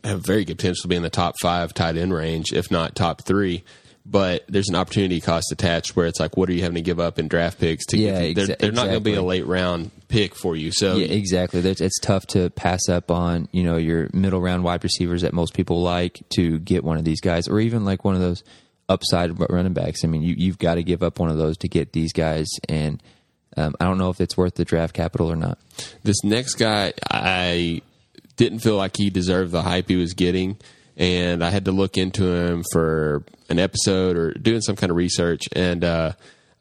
have 0.04 0.24
very 0.24 0.44
good 0.44 0.56
potential 0.56 0.82
to 0.82 0.88
be 0.88 0.96
in 0.96 1.02
the 1.02 1.10
top 1.10 1.34
five 1.40 1.74
tight 1.74 1.96
end 1.96 2.12
range, 2.12 2.52
if 2.52 2.70
not 2.70 2.94
top 2.94 3.22
three. 3.22 3.64
But 4.04 4.44
there's 4.48 4.68
an 4.68 4.74
opportunity 4.74 5.20
cost 5.20 5.52
attached 5.52 5.94
where 5.94 6.06
it's 6.06 6.18
like, 6.18 6.36
what 6.36 6.48
are 6.48 6.52
you 6.52 6.62
having 6.62 6.74
to 6.74 6.80
give 6.82 6.98
up 6.98 7.18
in 7.20 7.28
draft 7.28 7.60
picks 7.60 7.86
to? 7.86 7.98
Yeah, 7.98 8.26
give 8.26 8.34
they're, 8.34 8.46
exa- 8.46 8.58
they're 8.58 8.72
not 8.72 8.86
going 8.86 8.94
to 8.94 9.00
be 9.00 9.14
a 9.14 9.22
late 9.22 9.46
round 9.46 9.92
pick 10.08 10.34
for 10.34 10.56
you. 10.56 10.72
So 10.72 10.96
Yeah, 10.96 11.06
exactly. 11.06 11.60
That's, 11.60 11.80
it's 11.80 12.00
tough 12.00 12.26
to 12.28 12.50
pass 12.50 12.88
up 12.88 13.10
on 13.12 13.48
you 13.52 13.62
know 13.62 13.76
your 13.76 14.08
middle 14.12 14.40
round 14.40 14.64
wide 14.64 14.82
receivers 14.82 15.22
that 15.22 15.32
most 15.32 15.54
people 15.54 15.82
like 15.82 16.20
to 16.30 16.58
get 16.58 16.82
one 16.82 16.98
of 16.98 17.04
these 17.04 17.20
guys, 17.20 17.46
or 17.46 17.60
even 17.60 17.84
like 17.84 18.04
one 18.04 18.14
of 18.16 18.20
those 18.20 18.42
upside 18.88 19.38
running 19.50 19.72
backs. 19.72 20.04
I 20.04 20.08
mean, 20.08 20.22
you, 20.22 20.34
you've 20.36 20.58
got 20.58 20.74
to 20.74 20.82
give 20.82 21.02
up 21.02 21.20
one 21.20 21.30
of 21.30 21.38
those 21.38 21.56
to 21.58 21.68
get 21.68 21.92
these 21.92 22.12
guys, 22.12 22.48
and 22.68 23.00
um, 23.56 23.74
I 23.80 23.84
don't 23.84 23.98
know 23.98 24.10
if 24.10 24.20
it's 24.20 24.36
worth 24.36 24.56
the 24.56 24.64
draft 24.64 24.94
capital 24.94 25.30
or 25.30 25.36
not. 25.36 25.58
this 26.02 26.24
next 26.24 26.54
guy, 26.54 26.92
I 27.10 27.82
didn't 28.36 28.58
feel 28.60 28.76
like 28.76 28.96
he 28.96 29.10
deserved 29.10 29.52
the 29.52 29.62
hype 29.62 29.88
he 29.88 29.96
was 29.96 30.14
getting, 30.14 30.56
and 30.96 31.44
I 31.44 31.50
had 31.50 31.64
to 31.66 31.72
look 31.72 31.96
into 31.96 32.24
him 32.24 32.64
for 32.72 33.24
an 33.48 33.58
episode 33.58 34.16
or 34.16 34.32
doing 34.32 34.60
some 34.60 34.76
kind 34.76 34.90
of 34.90 34.96
research, 34.96 35.42
and 35.52 35.84
uh, 35.84 36.12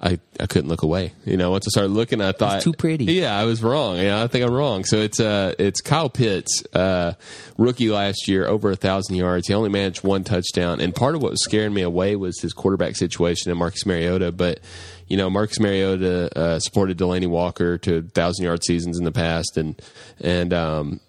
I 0.02 0.20
I 0.40 0.48
couldn't 0.48 0.70
look 0.70 0.82
away. 0.82 1.14
You 1.26 1.38
know, 1.38 1.52
once 1.52 1.68
I 1.68 1.70
started 1.70 1.92
looking, 1.92 2.22
I 2.22 2.32
thought 2.32 2.62
too 2.62 2.74
pretty. 2.74 3.06
Yeah, 3.06 3.38
I 3.38 3.46
was 3.46 3.62
wrong. 3.62 3.98
Yeah, 3.98 4.24
I 4.24 4.28
think 4.28 4.44
I'm 4.46 4.54
wrong. 4.54 4.84
So 4.84 4.98
it's 4.98 5.20
uh 5.20 5.54
it's 5.60 5.80
Kyle 5.82 6.10
Pitts, 6.10 6.64
uh, 6.74 7.14
rookie 7.58 7.90
last 7.90 8.28
year, 8.28 8.48
over 8.48 8.72
a 8.72 8.76
thousand 8.76 9.16
yards. 9.16 9.48
He 9.48 9.54
only 9.54 9.70
managed 9.70 10.04
one 10.04 10.24
touchdown, 10.24 10.82
and 10.82 10.96
part 10.96 11.16
of 11.16 11.22
what 11.22 11.32
was 11.32 11.44
scaring 11.44 11.74
me 11.74 11.84
away 11.84 12.16
was 12.16 12.40
his 12.42 12.54
quarterback 12.54 12.96
situation 12.96 13.52
and 13.52 13.60
Marcus 13.60 13.86
Mariota, 13.86 14.32
but. 14.32 14.60
You 15.08 15.18
know, 15.18 15.30
Marcus 15.30 15.60
Mariota 15.60 16.30
uh, 16.40 16.60
supported 16.60 16.98
Delanie 16.98 17.28
Walker 17.28 17.78
to 17.80 18.02
thousand 18.02 18.46
yard 18.46 18.64
seasons 18.64 18.98
in 18.98 19.04
the 19.04 19.12
past, 19.12 19.58
and 19.58 19.78
and 20.22 20.54
um, 20.54 21.02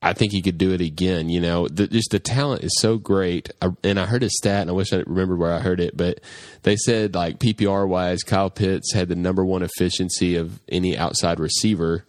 I 0.00 0.12
think 0.12 0.30
he 0.32 0.42
could 0.42 0.58
do 0.58 0.72
it 0.72 0.80
again. 0.80 1.28
You 1.28 1.40
know, 1.40 1.66
the, 1.66 1.88
just 1.88 2.10
the 2.12 2.20
talent 2.20 2.62
is 2.62 2.70
so 2.78 2.98
great. 2.98 3.50
I, 3.60 3.70
and 3.82 3.98
I 3.98 4.06
heard 4.06 4.22
a 4.22 4.30
stat, 4.30 4.62
and 4.62 4.70
I 4.70 4.72
wish 4.72 4.92
I 4.92 4.98
remembered 4.98 5.38
where 5.38 5.52
I 5.52 5.58
heard 5.58 5.80
it, 5.80 5.96
but 5.96 6.20
they 6.62 6.76
said 6.76 7.14
like 7.16 7.38
PPR 7.40 7.86
wise, 7.88 8.22
Kyle 8.22 8.50
Pitts 8.50 8.92
had 8.94 9.08
the 9.08 9.16
number 9.16 9.44
one 9.44 9.62
efficiency 9.62 10.36
of 10.36 10.60
any 10.68 10.96
outside 10.96 11.40
receiver, 11.40 12.04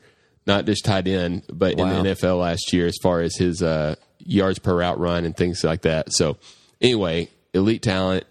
not 0.45 0.65
just 0.65 0.85
tied 0.85 1.07
in, 1.07 1.41
but 1.51 1.77
Wow. 1.77 1.87
in 1.89 2.03
the 2.03 2.09
NFL 2.11 2.39
last 2.41 2.71
year 2.73 2.85
as 2.85 2.97
far 3.01 3.21
as 3.21 3.35
his 3.37 3.63
uh, 3.63 3.95
yards 4.19 4.59
per 4.59 4.75
route 4.77 4.99
run 4.99 5.25
and 5.25 5.35
things 5.35 5.63
like 5.63 5.81
that. 5.81 6.13
So 6.13 6.37
anyway, 6.81 7.29
elite 7.53 7.81
talent. 7.81 8.25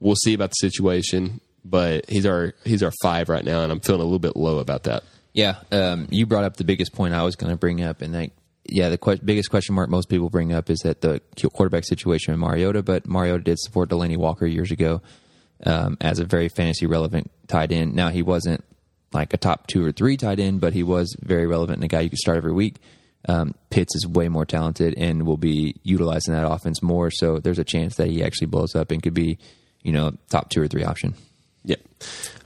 We'll 0.00 0.16
see 0.16 0.34
about 0.34 0.50
the 0.50 0.54
situation, 0.68 1.40
but 1.64 2.08
he's 2.08 2.26
our 2.26 2.54
he's 2.64 2.82
our 2.82 2.92
five 3.02 3.28
right 3.28 3.44
now, 3.44 3.62
and 3.62 3.72
I'm 3.72 3.80
feeling 3.80 4.00
a 4.02 4.04
little 4.04 4.18
bit 4.18 4.36
low 4.36 4.58
about 4.58 4.84
that. 4.84 5.04
Yeah, 5.34 5.56
um, 5.72 6.06
you 6.10 6.24
brought 6.26 6.44
up 6.44 6.56
the 6.56 6.64
biggest 6.64 6.92
point 6.94 7.12
I 7.14 7.22
was 7.24 7.36
going 7.36 7.50
to 7.50 7.56
bring 7.56 7.82
up, 7.82 8.00
and 8.02 8.14
that 8.14 8.30
yeah, 8.68 8.88
the 8.88 8.98
que- 8.98 9.20
biggest 9.24 9.50
question 9.50 9.74
mark 9.74 9.88
most 9.88 10.08
people 10.08 10.30
bring 10.30 10.52
up 10.52 10.70
is 10.70 10.78
that 10.80 11.00
the 11.00 11.20
quarterback 11.52 11.84
situation 11.84 12.34
in 12.34 12.40
Mariota, 12.40 12.82
but 12.82 13.06
Mariota 13.06 13.42
did 13.42 13.58
support 13.58 13.88
Delanie 13.88 14.16
Walker 14.16 14.46
years 14.46 14.70
ago 14.70 15.02
um, 15.64 15.96
as 16.00 16.18
a 16.18 16.24
very 16.24 16.48
fantasy 16.48 16.86
relevant 16.86 17.30
tight 17.48 17.72
end. 17.72 17.94
Now 17.94 18.08
he 18.08 18.22
wasn't 18.22 18.64
like 19.12 19.32
a 19.32 19.36
top 19.36 19.66
two 19.66 19.84
or 19.84 19.92
three 19.92 20.16
tight 20.16 20.40
end, 20.40 20.60
but 20.60 20.72
he 20.72 20.82
was 20.82 21.16
very 21.20 21.46
relevant 21.46 21.78
and 21.78 21.84
a 21.84 21.88
guy 21.88 22.00
you 22.00 22.10
could 22.10 22.18
start 22.18 22.36
every 22.36 22.52
week. 22.52 22.76
Um, 23.28 23.54
Pitts 23.70 23.96
is 23.96 24.06
way 24.06 24.28
more 24.28 24.44
talented 24.44 24.94
and 24.96 25.26
will 25.26 25.36
be 25.36 25.76
utilizing 25.82 26.34
that 26.34 26.48
offense 26.48 26.82
more. 26.82 27.10
So 27.10 27.38
there's 27.38 27.58
a 27.58 27.64
chance 27.64 27.96
that 27.96 28.08
he 28.08 28.22
actually 28.22 28.46
blows 28.48 28.74
up 28.74 28.90
and 28.90 29.02
could 29.02 29.14
be, 29.14 29.38
you 29.82 29.92
know, 29.92 30.12
top 30.30 30.50
two 30.50 30.62
or 30.62 30.68
three 30.68 30.84
option. 30.84 31.14
Yep. 31.64 31.80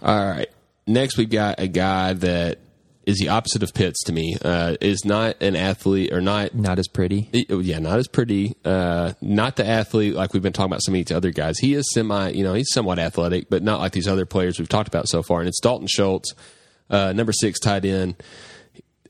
All 0.03 0.27
right. 0.27 0.49
Next, 0.87 1.19
we've 1.19 1.31
got 1.31 1.61
a 1.61 1.69
guy 1.69 2.15
that 2.15 2.59
is 3.07 3.19
the 3.19 3.29
opposite 3.29 3.63
of 3.63 3.73
Pitts 3.75 4.03
to 4.05 4.13
me. 4.13 4.37
Uh, 4.43 4.77
is 4.81 5.05
not 5.05 5.43
an 5.43 5.57
athlete 5.57 6.13
or 6.13 6.21
not. 6.21 6.55
Not 6.55 6.79
as 6.79 6.89
pretty. 6.89 7.29
Yeah, 7.33 7.79
not 7.79 7.99
as 7.99 8.09
pretty. 8.09 8.57
Uh, 8.65 9.15
not 9.21 9.57
the 9.57 9.67
athlete 9.67 10.15
like 10.15 10.33
we've 10.33 10.43
been 10.43 10.53
talking 10.53 10.71
about 10.71 10.83
some 10.83 10.95
of 10.95 10.99
these 10.99 11.15
other 11.15 11.31
guys. 11.31 11.59
He 11.59 11.75
is 11.75 11.91
semi, 11.93 12.31
you 12.31 12.45
know, 12.45 12.55
he's 12.55 12.71
somewhat 12.73 12.99
athletic, 12.99 13.49
but 13.51 13.63
not 13.63 13.81
like 13.81 13.93
these 13.93 14.09
other 14.09 14.27
players 14.27 14.59
we've 14.59 14.69
talked 14.69 14.89
about 14.89 15.09
so 15.09 15.23
far. 15.23 15.41
And 15.41 15.49
it's 15.49 15.61
Dalton 15.61 15.89
Schultz, 15.89 16.35
uh, 16.89 17.13
number 17.13 17.33
six 17.33 17.59
tight 17.59 17.85
end. 17.85 18.23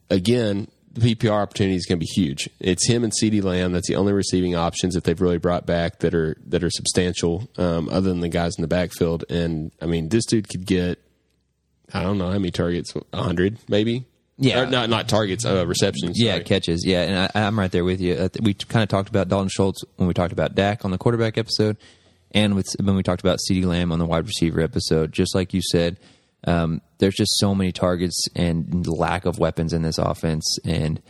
Again, 0.09 0.69
the 0.93 1.15
PPR 1.15 1.43
opportunity 1.43 1.77
is 1.77 1.87
going 1.87 1.99
to 2.01 2.05
be 2.05 2.13
huge. 2.13 2.51
It's 2.59 2.89
him 2.89 3.05
and 3.05 3.13
CeeDee 3.13 3.43
Lamb. 3.43 3.73
That's 3.73 3.89
the 3.89 3.97
only 3.97 4.13
receiving 4.13 4.57
options 4.57 4.95
that 4.95 5.05
they've 5.05 5.21
really 5.21 5.39
brought 5.39 5.67
back 5.67 6.01
that 6.01 6.15
are 6.15 6.37
that 6.47 6.65
are 6.65 6.71
substantial, 6.71 7.49
um, 7.59 7.89
other 7.89 8.09
than 8.09 8.21
the 8.21 8.29
guys 8.29 8.57
in 8.57 8.63
the 8.63 8.69
backfield. 8.69 9.25
And 9.31 9.71
I 9.81 9.87
mean, 9.87 10.09
this 10.09 10.25
dude 10.27 10.49
could 10.49 10.67
get, 10.67 10.99
I 11.93 12.03
don't 12.03 12.19
know 12.19 12.27
how 12.27 12.39
many 12.39 12.51
targets, 12.51 12.93
hundred 13.13 13.59
maybe. 13.69 14.05
Yeah. 14.39 14.61
Or 14.61 14.67
not 14.67 14.89
not 14.89 15.09
targets, 15.09 15.45
uh, 15.45 15.67
receptions. 15.67 16.19
Yeah, 16.19 16.33
sorry. 16.35 16.45
catches. 16.45 16.85
Yeah, 16.87 17.03
and 17.03 17.31
I, 17.35 17.47
I'm 17.47 17.59
right 17.59 17.71
there 17.71 17.85
with 17.85 18.01
you. 18.01 18.15
Uh, 18.15 18.29
We 18.41 18.55
kind 18.55 18.83
of 18.83 18.89
talked 18.89 19.11
about 19.11 19.29
Dalton 19.29 19.49
Schultz 19.51 19.83
when 19.97 20.09
we 20.09 20.15
talked 20.15 20.33
about 20.33 20.55
Dak 20.55 20.85
on 20.85 20.91
the 20.91 20.99
quarterback 20.99 21.37
episode, 21.37 21.77
and 22.33 22.55
with 22.57 22.67
when 22.83 22.97
we 22.97 23.03
talked 23.03 23.21
about 23.21 23.39
CeeDee 23.39 23.67
Lamb 23.67 23.93
on 23.93 23.99
the 23.99 24.07
wide 24.07 24.27
receiver 24.27 24.61
episode. 24.63 25.13
Just 25.13 25.35
like 25.35 25.53
you 25.53 25.61
said, 25.71 25.99
um, 26.47 26.81
there's 26.99 27.17
just 27.17 27.39
so 27.39 27.55
many 27.55 27.71
targets 27.71 28.19
and 28.35 28.87
lack 28.87 29.27
of 29.27 29.39
weapons 29.39 29.75
in 29.75 29.83
this 29.83 29.99
offense, 29.99 30.47
and 30.65 31.03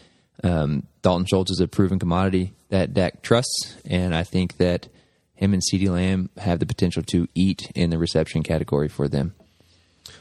um, 0.43 0.87
Dalton 1.03 1.27
Schultz 1.27 1.53
is 1.53 1.61
a 1.61 1.69
proven 1.69 2.01
commodity 2.01 2.53
that 2.71 2.95
Dak 2.95 3.23
trusts, 3.23 3.77
and 3.85 4.13
I 4.13 4.25
think 4.25 4.57
that 4.57 4.89
him 5.35 5.53
and 5.55 5.63
CeeDee 5.63 5.89
Lamb 5.89 6.31
have 6.39 6.59
the 6.59 6.67
potential 6.67 7.03
to 7.05 7.29
eat 7.35 7.71
in 7.77 7.91
the 7.91 7.99
reception 7.99 8.43
category 8.43 8.89
for 8.89 9.07
them. 9.09 9.35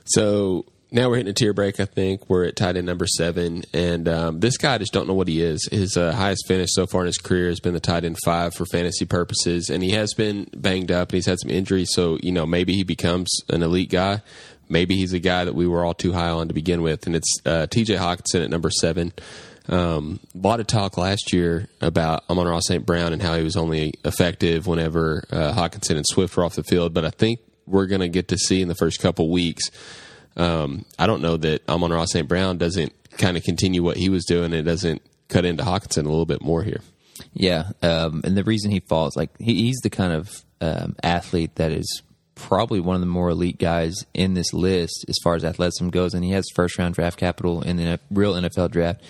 So 0.06 0.66
now 0.92 1.10
we're 1.10 1.18
hitting 1.18 1.30
a 1.30 1.34
tier 1.34 1.54
break. 1.54 1.80
I 1.80 1.86
think 1.86 2.30
we're 2.30 2.46
at 2.46 2.56
tight 2.56 2.76
end 2.76 2.88
number 2.88 3.06
seven, 3.06 3.64
and 3.74 4.08
um, 4.08 4.40
this 4.40 4.58
guy 4.58 4.76
I 4.76 4.78
just 4.80 4.92
don't 4.94 5.08
know 5.08 5.14
what 5.14 5.28
he 5.28 5.42
is. 5.42 5.68
His 5.72 5.96
uh, 5.96 6.14
highest 6.14 6.48
finish 6.48 6.70
so 6.72 6.88
far 6.88 7.02
in 7.02 7.08
his 7.08 7.18
career 7.18 7.50
has 7.50 7.60
been 7.60 7.74
the 7.74 7.80
tight 7.80 8.06
end 8.06 8.18
five 8.26 8.54
for 8.56 8.66
fantasy 8.66 9.06
purposes, 9.06 9.70
and 9.70 9.84
he 9.84 9.92
has 9.92 10.14
been 10.16 10.50
banged 10.56 10.92
up 10.92 11.10
and 11.10 11.16
he's 11.16 11.28
had 11.28 11.40
some 11.40 11.52
injuries. 11.52 11.90
So 11.94 12.18
you 12.22 12.32
know 12.32 12.46
maybe 12.46 12.74
he 12.74 12.84
becomes 12.84 13.30
an 13.50 13.62
elite 13.62 13.90
guy. 13.90 14.22
Maybe 14.68 14.96
he's 14.96 15.14
a 15.14 15.20
guy 15.20 15.46
that 15.46 15.56
we 15.56 15.68
were 15.68 15.84
all 15.84 15.96
too 15.96 16.14
high 16.14 16.30
on 16.30 16.48
to 16.48 16.54
begin 16.54 16.82
with, 16.82 17.06
and 17.06 17.16
it's 17.16 17.38
uh, 17.46 17.68
T.J. 17.68 17.96
Hockenson 17.96 18.44
at 18.44 18.50
number 18.50 18.70
seven. 18.70 19.14
Um, 19.68 20.20
a 20.34 20.38
lot 20.40 20.60
of 20.60 20.66
talk 20.66 20.98
last 20.98 21.32
year 21.32 21.68
about 21.80 22.24
Amon-Ra 22.28 22.60
St. 22.60 22.86
Brown 22.86 23.14
and 23.14 23.22
how 23.22 23.36
he 23.36 23.44
was 23.44 23.56
only 23.56 23.94
effective 24.04 24.66
whenever 24.66 25.24
uh, 25.32 25.54
Hockenson 25.54 25.96
and 25.96 26.06
Swift 26.08 26.36
were 26.36 26.44
off 26.44 26.56
the 26.56 26.64
field, 26.64 26.94
but 26.94 27.06
I 27.06 27.12
think 27.12 27.40
we're 27.70 27.88
going 27.88 28.02
to 28.02 28.10
get 28.10 28.28
to 28.30 28.38
see 28.38 28.62
in 28.62 28.68
the 28.68 28.76
first 28.76 29.00
couple 29.00 29.30
weeks 29.30 29.70
um, 30.40 30.86
I 30.98 31.06
don't 31.06 31.22
know 31.22 31.38
that 31.38 31.68
Amon-Ra 31.68 32.06
St. 32.06 32.28
Brown 32.28 32.58
doesn't 32.58 32.94
kind 33.18 33.36
of 33.36 33.44
continue 33.44 33.84
what 33.84 33.98
he 33.98 34.10
was 34.10 34.26
doing. 34.26 34.54
It 34.54 34.64
doesn't 34.64 35.02
cut 35.28 35.46
into 35.46 35.64
Hockenson 35.64 36.06
a 36.06 36.10
little 36.10 36.26
bit 36.26 36.42
more 36.42 36.64
here. 36.64 36.82
Yeah, 37.34 37.72
um, 37.84 38.22
and 38.24 38.38
the 38.38 38.46
reason 38.46 38.72
he 38.72 38.80
falls, 38.80 39.18
like 39.18 39.38
he, 39.40 39.56
he's 39.56 39.80
the 39.84 39.90
kind 39.90 40.14
of 40.14 40.44
um, 40.62 40.96
athlete 41.04 41.56
that 41.56 41.74
is 41.74 42.02
probably 42.36 42.80
one 42.80 42.96
of 42.96 43.02
the 43.02 43.08
more 43.08 43.30
elite 43.30 43.60
guys 43.60 44.06
in 44.14 44.34
this 44.34 44.54
list 44.54 45.06
as 45.10 45.18
far 45.22 45.36
as 45.36 45.44
athleticism 45.44 45.90
goes, 45.90 46.14
and 46.14 46.24
he 46.24 46.32
has 46.32 46.46
first 46.56 46.78
round 46.78 46.96
draft 46.96 47.20
capital 47.20 47.62
in 47.62 47.76
the 47.76 48.00
real 48.10 48.34
NFL 48.34 48.72
draft. 48.72 49.02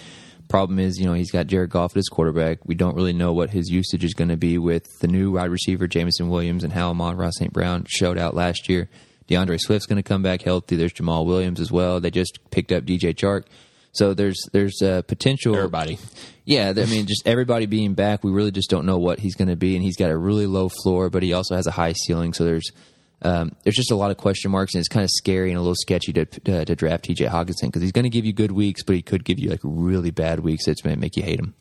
Problem 0.49 0.79
is, 0.79 0.99
you 0.99 1.05
know, 1.05 1.13
he's 1.13 1.31
got 1.31 1.47
Jared 1.47 1.69
Goff 1.69 1.91
at 1.91 1.97
his 1.97 2.09
quarterback. 2.09 2.65
We 2.65 2.75
don't 2.75 2.95
really 2.95 3.13
know 3.13 3.33
what 3.33 3.51
his 3.51 3.69
usage 3.69 4.03
is 4.03 4.15
going 4.15 4.29
to 4.29 4.37
be 4.37 4.57
with 4.57 4.83
the 4.99 5.07
new 5.07 5.31
wide 5.31 5.51
receiver 5.51 5.87
Jameson 5.87 6.27
Williams 6.27 6.63
and 6.63 6.73
how 6.73 6.89
Amon-Ra 6.89 7.29
St. 7.29 7.53
Brown 7.53 7.85
showed 7.87 8.17
out 8.17 8.35
last 8.35 8.67
year. 8.67 8.89
D'Andre 9.27 9.57
Swift's 9.57 9.85
going 9.85 10.01
to 10.01 10.03
come 10.03 10.23
back 10.23 10.41
healthy. 10.41 10.75
There's 10.75 10.91
Jamaal 10.91 11.27
Williams 11.27 11.59
as 11.59 11.71
well. 11.71 11.99
They 11.99 12.09
just 12.09 12.39
picked 12.49 12.71
up 12.71 12.83
DJ 12.83 13.13
Chark. 13.13 13.43
So 13.91 14.13
there's 14.13 14.41
there's 14.51 14.81
a 14.81 15.03
potential. 15.07 15.55
Everybody. 15.55 15.99
Yeah, 16.45 16.73
I 16.75 16.85
mean, 16.85 17.05
just 17.05 17.27
everybody 17.27 17.67
being 17.67 17.93
back, 17.93 18.23
we 18.23 18.31
really 18.31 18.51
just 18.51 18.69
don't 18.69 18.85
know 18.85 18.97
what 18.97 19.19
he's 19.19 19.35
going 19.35 19.49
to 19.49 19.55
be, 19.55 19.75
and 19.75 19.83
he's 19.83 19.97
got 19.97 20.09
a 20.09 20.17
really 20.17 20.47
low 20.47 20.69
floor, 20.69 21.09
but 21.09 21.21
he 21.21 21.33
also 21.33 21.55
has 21.55 21.67
a 21.67 21.71
high 21.71 21.93
ceiling. 21.93 22.33
So 22.33 22.43
there's 22.43 22.71
um, 23.21 23.55
there's 23.63 23.75
just 23.75 23.91
a 23.91 23.95
lot 23.95 24.11
of 24.11 24.17
question 24.17 24.51
marks, 24.51 24.73
and 24.73 24.79
it's 24.79 24.87
kind 24.87 25.03
of 25.03 25.09
scary 25.11 25.49
and 25.49 25.57
a 25.57 25.61
little 25.61 25.75
sketchy 25.75 26.13
to 26.13 26.25
to, 26.25 26.65
to 26.65 26.75
draft 26.75 27.05
T.J. 27.05 27.25
Hockenson 27.25 27.63
because 27.63 27.81
he's 27.81 27.91
going 27.91 28.03
to 28.03 28.09
give 28.09 28.25
you 28.25 28.33
good 28.33 28.51
weeks, 28.51 28.83
but 28.83 28.95
he 28.95 29.01
could 29.01 29.23
give 29.23 29.39
you 29.39 29.49
like 29.49 29.59
really 29.63 30.11
bad 30.11 30.39
weeks 30.39 30.65
that's 30.65 30.81
going 30.81 30.95
to 30.95 30.99
make 30.99 31.15
you 31.17 31.23
hate 31.23 31.39
him. 31.39 31.53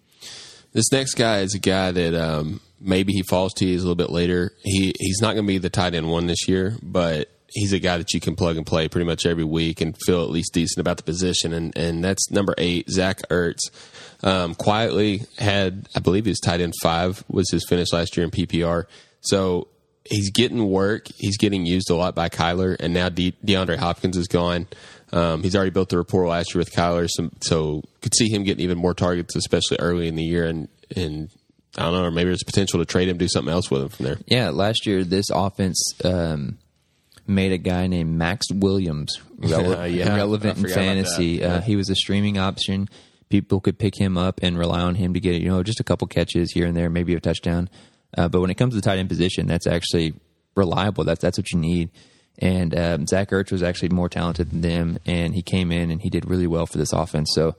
This 0.72 0.92
next 0.92 1.14
guy 1.14 1.40
is 1.40 1.54
a 1.54 1.58
guy 1.58 1.90
that 1.92 2.14
um, 2.14 2.60
maybe 2.80 3.12
he 3.12 3.22
falls 3.22 3.54
to 3.54 3.66
you 3.66 3.76
a 3.76 3.78
little 3.78 3.94
bit 3.94 4.10
later. 4.10 4.52
He 4.62 4.94
he's 4.98 5.20
not 5.20 5.34
going 5.34 5.44
to 5.44 5.48
be 5.48 5.58
the 5.58 5.70
tight 5.70 5.94
end 5.94 6.08
one 6.08 6.26
this 6.26 6.48
year, 6.48 6.76
but 6.82 7.30
he's 7.50 7.72
a 7.72 7.78
guy 7.78 7.96
that 7.96 8.12
you 8.12 8.20
can 8.20 8.36
plug 8.36 8.56
and 8.56 8.66
play 8.66 8.88
pretty 8.88 9.06
much 9.06 9.26
every 9.26 9.44
week 9.44 9.80
and 9.80 9.96
feel 10.04 10.22
at 10.22 10.30
least 10.30 10.52
decent 10.52 10.80
about 10.80 10.96
the 10.98 11.02
position. 11.02 11.52
And 11.52 11.76
and 11.76 12.04
that's 12.04 12.30
number 12.30 12.54
eight, 12.58 12.90
Zach 12.90 13.20
Ertz. 13.30 13.70
Um, 14.20 14.56
quietly 14.56 15.22
had, 15.38 15.88
I 15.94 16.00
believe, 16.00 16.24
his 16.24 16.40
tight 16.40 16.60
end 16.60 16.74
five 16.82 17.24
was 17.28 17.50
his 17.50 17.64
finish 17.68 17.92
last 17.92 18.16
year 18.16 18.24
in 18.24 18.30
PPR. 18.30 18.84
So 19.20 19.68
he's 20.08 20.30
getting 20.30 20.68
work. 20.68 21.06
He's 21.16 21.36
getting 21.36 21.66
used 21.66 21.90
a 21.90 21.94
lot 21.94 22.14
by 22.14 22.28
Kyler, 22.28 22.76
and 22.78 22.92
now 22.94 23.08
De- 23.08 23.34
DeAndre 23.44 23.76
Hopkins 23.78 24.16
is 24.16 24.26
gone. 24.28 24.66
Um, 25.12 25.42
he's 25.42 25.56
already 25.56 25.70
built 25.70 25.88
the 25.88 25.96
rapport 25.96 26.26
last 26.28 26.54
year 26.54 26.60
with 26.60 26.72
Kyler, 26.72 27.08
so, 27.10 27.30
so 27.40 27.82
could 28.02 28.14
see 28.14 28.28
him 28.28 28.44
getting 28.44 28.64
even 28.64 28.76
more 28.78 28.92
targets, 28.94 29.36
especially 29.36 29.78
early 29.80 30.06
in 30.08 30.16
the 30.16 30.24
year. 30.24 30.46
And 30.46 30.68
and 30.94 31.30
I 31.76 31.82
don't 31.84 31.92
know, 31.94 32.04
or 32.04 32.10
maybe 32.10 32.28
there's 32.28 32.42
potential 32.42 32.78
to 32.80 32.84
trade 32.84 33.08
him, 33.08 33.16
do 33.18 33.28
something 33.28 33.52
else 33.52 33.70
with 33.70 33.82
him 33.82 33.88
from 33.88 34.04
there. 34.06 34.18
Yeah, 34.26 34.50
last 34.50 34.86
year 34.86 35.04
this 35.04 35.26
offense 35.30 35.80
um, 36.04 36.58
made 37.26 37.52
a 37.52 37.58
guy 37.58 37.86
named 37.86 38.16
Maxx 38.18 38.46
Williams 38.52 39.14
rele- 39.40 39.94
Yeah, 39.94 40.14
relevant 40.16 40.58
in 40.58 40.68
fantasy. 40.68 41.38
that. 41.38 41.50
Uh, 41.50 41.60
he 41.62 41.76
was 41.76 41.88
a 41.88 41.94
streaming 41.94 42.36
option. 42.38 42.88
People 43.30 43.60
could 43.60 43.78
pick 43.78 43.98
him 43.98 44.16
up 44.18 44.40
and 44.42 44.58
rely 44.58 44.80
on 44.80 44.94
him 44.94 45.14
to 45.14 45.20
get 45.20 45.40
you 45.40 45.48
know 45.48 45.62
just 45.62 45.80
a 45.80 45.84
couple 45.84 46.06
catches 46.06 46.52
here 46.52 46.66
and 46.66 46.76
there, 46.76 46.90
maybe 46.90 47.14
a 47.14 47.20
touchdown. 47.20 47.68
Uh, 48.18 48.28
but 48.28 48.40
when 48.40 48.50
it 48.50 48.56
comes 48.56 48.74
to 48.74 48.80
the 48.80 48.82
tight 48.82 48.98
end 48.98 49.08
position, 49.08 49.46
that's 49.46 49.68
actually 49.68 50.12
reliable. 50.56 51.04
That's 51.04 51.20
that's 51.20 51.38
what 51.38 51.52
you 51.52 51.58
need. 51.60 51.90
And 52.40 52.76
um, 52.76 53.06
Zach 53.06 53.30
Ertz 53.30 53.52
was 53.52 53.62
actually 53.62 53.90
more 53.90 54.08
talented 54.08 54.50
than 54.50 54.60
them, 54.60 54.98
and 55.06 55.34
he 55.34 55.42
came 55.42 55.70
in 55.70 55.92
and 55.92 56.02
he 56.02 56.10
did 56.10 56.28
really 56.28 56.48
well 56.48 56.66
for 56.66 56.78
this 56.78 56.92
offense. 56.92 57.30
So 57.32 57.54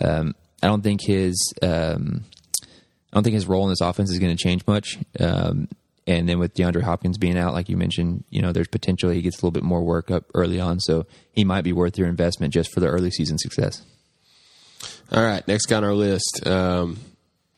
um, 0.00 0.34
I 0.62 0.68
don't 0.68 0.82
think 0.82 1.00
his 1.04 1.52
um, 1.62 2.22
I 2.62 3.16
don't 3.16 3.24
think 3.24 3.34
his 3.34 3.46
role 3.46 3.64
in 3.64 3.70
this 3.70 3.80
offense 3.80 4.10
is 4.12 4.20
going 4.20 4.36
to 4.36 4.40
change 4.40 4.64
much. 4.68 4.98
Um, 5.18 5.68
and 6.06 6.28
then 6.28 6.38
with 6.38 6.54
DeAndre 6.54 6.82
Hopkins 6.82 7.18
being 7.18 7.38
out, 7.38 7.54
like 7.54 7.68
you 7.68 7.76
mentioned, 7.76 8.24
you 8.30 8.42
know, 8.42 8.52
there's 8.52 8.68
potential 8.68 9.10
he 9.10 9.22
gets 9.22 9.36
a 9.36 9.38
little 9.38 9.52
bit 9.52 9.62
more 9.62 9.82
work 9.82 10.10
up 10.12 10.24
early 10.34 10.60
on, 10.60 10.78
so 10.78 11.06
he 11.32 11.44
might 11.44 11.62
be 11.62 11.72
worth 11.72 11.98
your 11.98 12.08
investment 12.08 12.52
just 12.52 12.72
for 12.72 12.78
the 12.78 12.88
early 12.88 13.10
season 13.10 13.38
success. 13.38 13.82
All 15.10 15.24
right, 15.24 15.46
next 15.48 15.66
guy 15.66 15.78
on 15.78 15.84
our 15.84 15.94
list. 15.94 16.46
Um, 16.46 16.98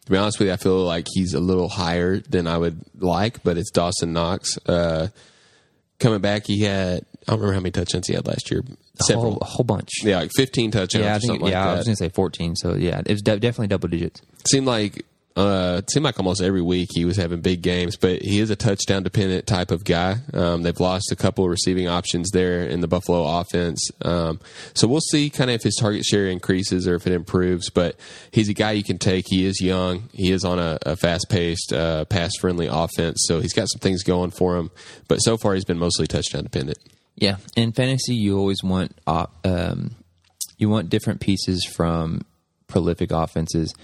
to 0.06 0.12
be 0.12 0.16
honest 0.16 0.38
with 0.38 0.48
you, 0.48 0.54
I 0.54 0.56
feel 0.56 0.78
like 0.84 1.06
he's 1.12 1.34
a 1.34 1.40
little 1.40 1.68
higher 1.68 2.18
than 2.20 2.46
I 2.46 2.56
would 2.58 2.80
like, 2.98 3.42
but 3.42 3.58
it's 3.58 3.70
Dawson 3.70 4.12
Knox. 4.12 4.56
Uh, 4.66 5.08
coming 5.98 6.20
back, 6.20 6.46
he 6.46 6.62
had 6.62 7.04
I 7.28 7.32
don't 7.32 7.40
remember 7.40 7.54
how 7.54 7.60
many 7.60 7.72
touchdowns 7.72 8.06
he 8.06 8.14
had 8.14 8.26
last 8.26 8.50
year. 8.50 8.62
A 9.00 9.02
Several. 9.04 9.32
whole, 9.32 9.38
a 9.40 9.44
whole 9.44 9.64
bunch. 9.64 9.90
Yeah, 10.02 10.20
like 10.20 10.30
15 10.36 10.70
touchdowns 10.70 11.04
yeah, 11.04 11.12
I 11.12 11.16
or 11.16 11.18
think. 11.18 11.26
something 11.32 11.48
yeah, 11.48 11.64
like 11.64 11.74
I 11.74 11.76
was 11.76 11.84
going 11.86 11.96
to 11.96 12.04
say 12.04 12.08
14. 12.08 12.56
So 12.56 12.74
yeah, 12.74 13.02
it 13.04 13.12
was 13.12 13.20
de- 13.22 13.40
definitely 13.40 13.66
double 13.66 13.88
digits. 13.88 14.22
seemed 14.48 14.66
like 14.66 15.04
uh, 15.36 15.76
it 15.78 15.90
seemed 15.90 16.04
like 16.04 16.18
almost 16.18 16.40
every 16.40 16.62
week 16.62 16.88
he 16.94 17.04
was 17.04 17.16
having 17.16 17.40
big 17.40 17.60
games, 17.60 17.96
but 17.96 18.22
he 18.22 18.40
is 18.40 18.48
a 18.48 18.56
touchdown 18.56 19.02
dependent 19.02 19.46
type 19.46 19.70
of 19.70 19.84
guy. 19.84 20.16
Um, 20.32 20.62
they've 20.62 20.80
lost 20.80 21.12
a 21.12 21.16
couple 21.16 21.44
of 21.44 21.50
receiving 21.50 21.88
options 21.88 22.30
there 22.30 22.64
in 22.64 22.80
the 22.80 22.88
Buffalo 22.88 23.40
offense, 23.40 23.90
um, 24.02 24.40
so 24.74 24.88
we'll 24.88 25.00
see 25.00 25.28
kind 25.28 25.50
of 25.50 25.56
if 25.56 25.62
his 25.62 25.76
target 25.76 26.04
share 26.04 26.26
increases 26.26 26.88
or 26.88 26.94
if 26.94 27.06
it 27.06 27.12
improves. 27.12 27.68
But 27.68 27.96
he's 28.30 28.48
a 28.48 28.54
guy 28.54 28.72
you 28.72 28.82
can 28.82 28.98
take. 28.98 29.26
He 29.28 29.44
is 29.44 29.60
young. 29.60 30.08
He 30.12 30.32
is 30.32 30.44
on 30.44 30.58
a, 30.58 30.78
a 30.86 30.96
fast 30.96 31.26
paced, 31.28 31.72
uh, 31.72 32.06
pass 32.06 32.32
friendly 32.40 32.66
offense, 32.66 33.24
so 33.26 33.40
he's 33.40 33.52
got 33.52 33.68
some 33.68 33.80
things 33.80 34.02
going 34.02 34.30
for 34.30 34.56
him. 34.56 34.70
But 35.06 35.18
so 35.18 35.36
far, 35.36 35.54
he's 35.54 35.64
been 35.66 35.78
mostly 35.78 36.06
touchdown 36.06 36.44
dependent. 36.44 36.78
Yeah, 37.14 37.36
in 37.56 37.72
fantasy, 37.72 38.14
you 38.14 38.38
always 38.38 38.62
want 38.62 38.98
um, 39.06 39.96
you 40.58 40.68
want 40.68 40.88
different 40.90 41.20
pieces 41.20 41.64
from 41.64 42.22
prolific 42.68 43.10
offenses, 43.10 43.74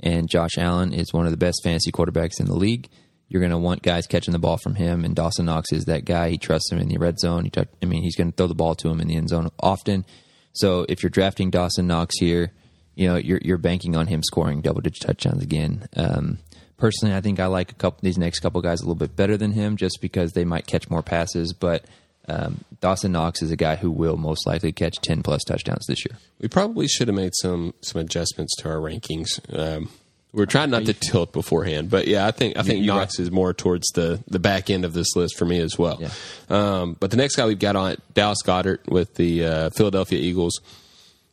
and 0.00 0.28
Josh 0.28 0.58
Allen 0.58 0.92
is 0.92 1.12
one 1.12 1.26
of 1.26 1.30
the 1.30 1.36
best 1.36 1.60
fantasy 1.62 1.90
quarterbacks 1.90 2.40
in 2.40 2.46
the 2.46 2.54
league. 2.54 2.88
You're 3.28 3.40
going 3.40 3.50
to 3.50 3.58
want 3.58 3.82
guys 3.82 4.06
catching 4.06 4.32
the 4.32 4.38
ball 4.38 4.56
from 4.56 4.74
him, 4.74 5.04
and 5.04 5.14
Dawson 5.14 5.46
Knox 5.46 5.72
is 5.72 5.84
that 5.84 6.06
guy. 6.06 6.30
He 6.30 6.38
trusts 6.38 6.72
him 6.72 6.78
in 6.78 6.88
the 6.88 6.96
red 6.96 7.18
zone. 7.18 7.44
He 7.44 7.50
touch, 7.50 7.68
I 7.82 7.86
mean, 7.86 8.02
he's 8.02 8.16
going 8.16 8.32
to 8.32 8.36
throw 8.36 8.46
the 8.46 8.54
ball 8.54 8.74
to 8.76 8.88
him 8.88 9.00
in 9.00 9.08
the 9.08 9.16
end 9.16 9.28
zone 9.28 9.48
often. 9.60 10.06
So 10.52 10.86
if 10.88 11.02
you're 11.02 11.10
drafting 11.10 11.50
Dawson 11.50 11.86
Knox 11.86 12.18
here, 12.18 12.52
you 12.94 13.06
know 13.06 13.16
you're 13.16 13.38
you're 13.42 13.58
banking 13.58 13.94
on 13.94 14.08
him 14.08 14.22
scoring 14.24 14.60
double 14.60 14.80
digit 14.80 15.02
touchdowns 15.02 15.42
again. 15.42 15.86
Um, 15.94 16.38
personally, 16.78 17.14
I 17.14 17.20
think 17.20 17.38
I 17.38 17.46
like 17.46 17.70
a 17.70 17.74
couple 17.74 18.00
these 18.02 18.18
next 18.18 18.40
couple 18.40 18.60
guys 18.60 18.80
a 18.80 18.84
little 18.84 18.96
bit 18.96 19.14
better 19.14 19.36
than 19.36 19.52
him, 19.52 19.76
just 19.76 20.00
because 20.00 20.32
they 20.32 20.44
might 20.44 20.66
catch 20.66 20.90
more 20.90 21.02
passes, 21.02 21.52
but. 21.52 21.84
Um, 22.28 22.64
Dawson 22.80 23.12
Knox 23.12 23.42
is 23.42 23.50
a 23.50 23.56
guy 23.56 23.76
who 23.76 23.90
will 23.90 24.16
most 24.16 24.46
likely 24.46 24.72
catch 24.72 24.96
10 25.00 25.22
plus 25.22 25.42
touchdowns 25.44 25.86
this 25.86 26.04
year. 26.04 26.18
We 26.40 26.48
probably 26.48 26.86
should 26.86 27.08
have 27.08 27.16
made 27.16 27.32
some 27.40 27.74
some 27.80 28.00
adjustments 28.00 28.54
to 28.56 28.68
our 28.68 28.76
rankings. 28.76 29.40
Um, 29.56 29.90
we're 30.32 30.46
trying 30.46 30.70
not 30.70 30.84
to 30.84 30.92
tilt 30.92 31.32
beforehand, 31.32 31.90
but 31.90 32.06
yeah, 32.06 32.26
I 32.26 32.32
think 32.32 32.56
I 32.58 32.62
think 32.62 32.84
you're 32.84 32.94
Knox 32.94 33.18
is 33.18 33.30
more 33.30 33.54
towards 33.54 33.88
the 33.94 34.22
the 34.28 34.38
back 34.38 34.68
end 34.68 34.84
of 34.84 34.92
this 34.92 35.16
list 35.16 35.38
for 35.38 35.46
me 35.46 35.58
as 35.60 35.78
well. 35.78 35.98
Yeah. 36.00 36.10
Um, 36.50 36.96
but 37.00 37.10
the 37.10 37.16
next 37.16 37.36
guy 37.36 37.46
we've 37.46 37.58
got 37.58 37.76
on 37.76 37.92
it, 37.92 38.14
Dallas 38.14 38.42
Goedert 38.44 38.86
with 38.88 39.14
the 39.14 39.44
uh, 39.44 39.70
Philadelphia 39.70 40.18
Eagles. 40.18 40.60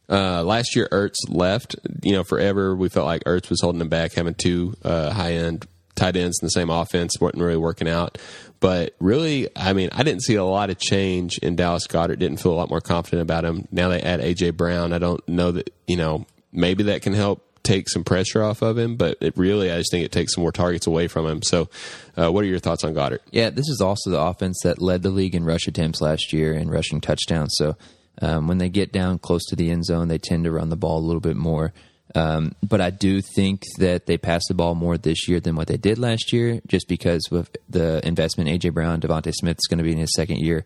Uh, 0.07 0.43
last 0.43 0.75
year, 0.75 0.87
Ertz 0.91 1.15
left. 1.27 1.75
You 2.03 2.13
know, 2.13 2.23
forever 2.23 2.75
we 2.75 2.89
felt 2.89 3.05
like 3.05 3.23
Ertz 3.25 3.49
was 3.49 3.59
holding 3.61 3.81
him 3.81 3.89
back, 3.89 4.13
having 4.13 4.33
two 4.33 4.75
uh, 4.83 5.11
high 5.11 5.33
end 5.33 5.67
tight 5.95 6.15
ends 6.15 6.39
in 6.41 6.45
the 6.45 6.49
same 6.49 6.69
offense 6.69 7.13
wasn't 7.19 7.41
really 7.41 7.57
working 7.57 7.87
out. 7.87 8.17
But 8.59 8.95
really, 8.99 9.49
I 9.55 9.73
mean, 9.73 9.89
I 9.91 10.03
didn't 10.03 10.23
see 10.23 10.35
a 10.35 10.43
lot 10.43 10.69
of 10.69 10.77
change 10.77 11.37
in 11.39 11.55
Dallas 11.55 11.87
Goedert. 11.87 12.19
Didn't 12.19 12.37
feel 12.41 12.53
a 12.53 12.55
lot 12.55 12.69
more 12.69 12.81
confident 12.81 13.21
about 13.21 13.45
him. 13.45 13.67
Now 13.71 13.89
they 13.89 14.01
add 14.01 14.21
AJ 14.21 14.57
Brown. 14.57 14.93
I 14.93 14.97
don't 14.97 15.25
know 15.27 15.51
that 15.51 15.73
you 15.87 15.97
know 15.97 16.25
maybe 16.51 16.83
that 16.83 17.01
can 17.01 17.13
help 17.13 17.41
take 17.65 17.89
some 17.89 18.03
pressure 18.03 18.43
off 18.43 18.61
of 18.61 18.77
him, 18.77 18.95
but 18.95 19.17
it 19.19 19.35
really, 19.37 19.71
I 19.71 19.77
just 19.77 19.91
think 19.91 20.05
it 20.05 20.11
takes 20.11 20.35
some 20.35 20.43
more 20.43 20.51
targets 20.51 20.87
away 20.87 21.07
from 21.07 21.25
him. 21.25 21.41
So, 21.41 21.67
uh, 22.15 22.31
what 22.31 22.43
are 22.43 22.47
your 22.47 22.59
thoughts 22.59 22.83
on 22.83 22.93
Goedert? 22.93 23.19
Yeah, 23.31 23.49
this 23.49 23.67
is 23.67 23.81
also 23.81 24.11
the 24.11 24.21
offense 24.21 24.59
that 24.63 24.81
led 24.81 25.03
the 25.03 25.09
league 25.09 25.35
in 25.35 25.43
rush 25.43 25.67
attempts 25.67 25.99
last 25.99 26.31
year 26.31 26.53
and 26.53 26.71
rushing 26.71 27.01
touchdowns. 27.01 27.55
So 27.57 27.75
um, 28.21 28.47
when 28.47 28.59
they 28.59 28.69
get 28.69 28.93
down 28.93 29.19
close 29.19 29.43
to 29.47 29.55
the 29.55 29.71
end 29.71 29.85
zone, 29.85 30.07
they 30.07 30.17
tend 30.17 30.45
to 30.45 30.51
run 30.51 30.69
the 30.69 30.77
ball 30.77 30.99
a 30.99 31.05
little 31.05 31.19
bit 31.19 31.35
more. 31.35 31.73
Um, 32.15 32.55
but 32.63 32.79
I 32.79 32.91
do 32.91 33.21
think 33.21 33.63
that 33.77 34.05
they 34.05 34.17
pass 34.17 34.41
the 34.47 34.53
ball 34.53 34.73
more 34.73 34.97
this 34.97 35.27
year 35.27 35.41
than 35.41 35.55
what 35.55 35.67
they 35.67 35.77
did 35.77 35.99
last 35.99 36.31
year, 36.31 36.61
just 36.65 36.87
because 36.87 37.27
with 37.29 37.55
the 37.69 38.05
investment 38.07 38.49
AJ 38.49 38.73
Brown, 38.73 39.01
DeVonta 39.01 39.33
Smith 39.33 39.57
is 39.57 39.67
going 39.69 39.79
to 39.79 39.83
be 39.83 39.91
in 39.91 39.97
his 39.97 40.13
second 40.15 40.37
year. 40.39 40.63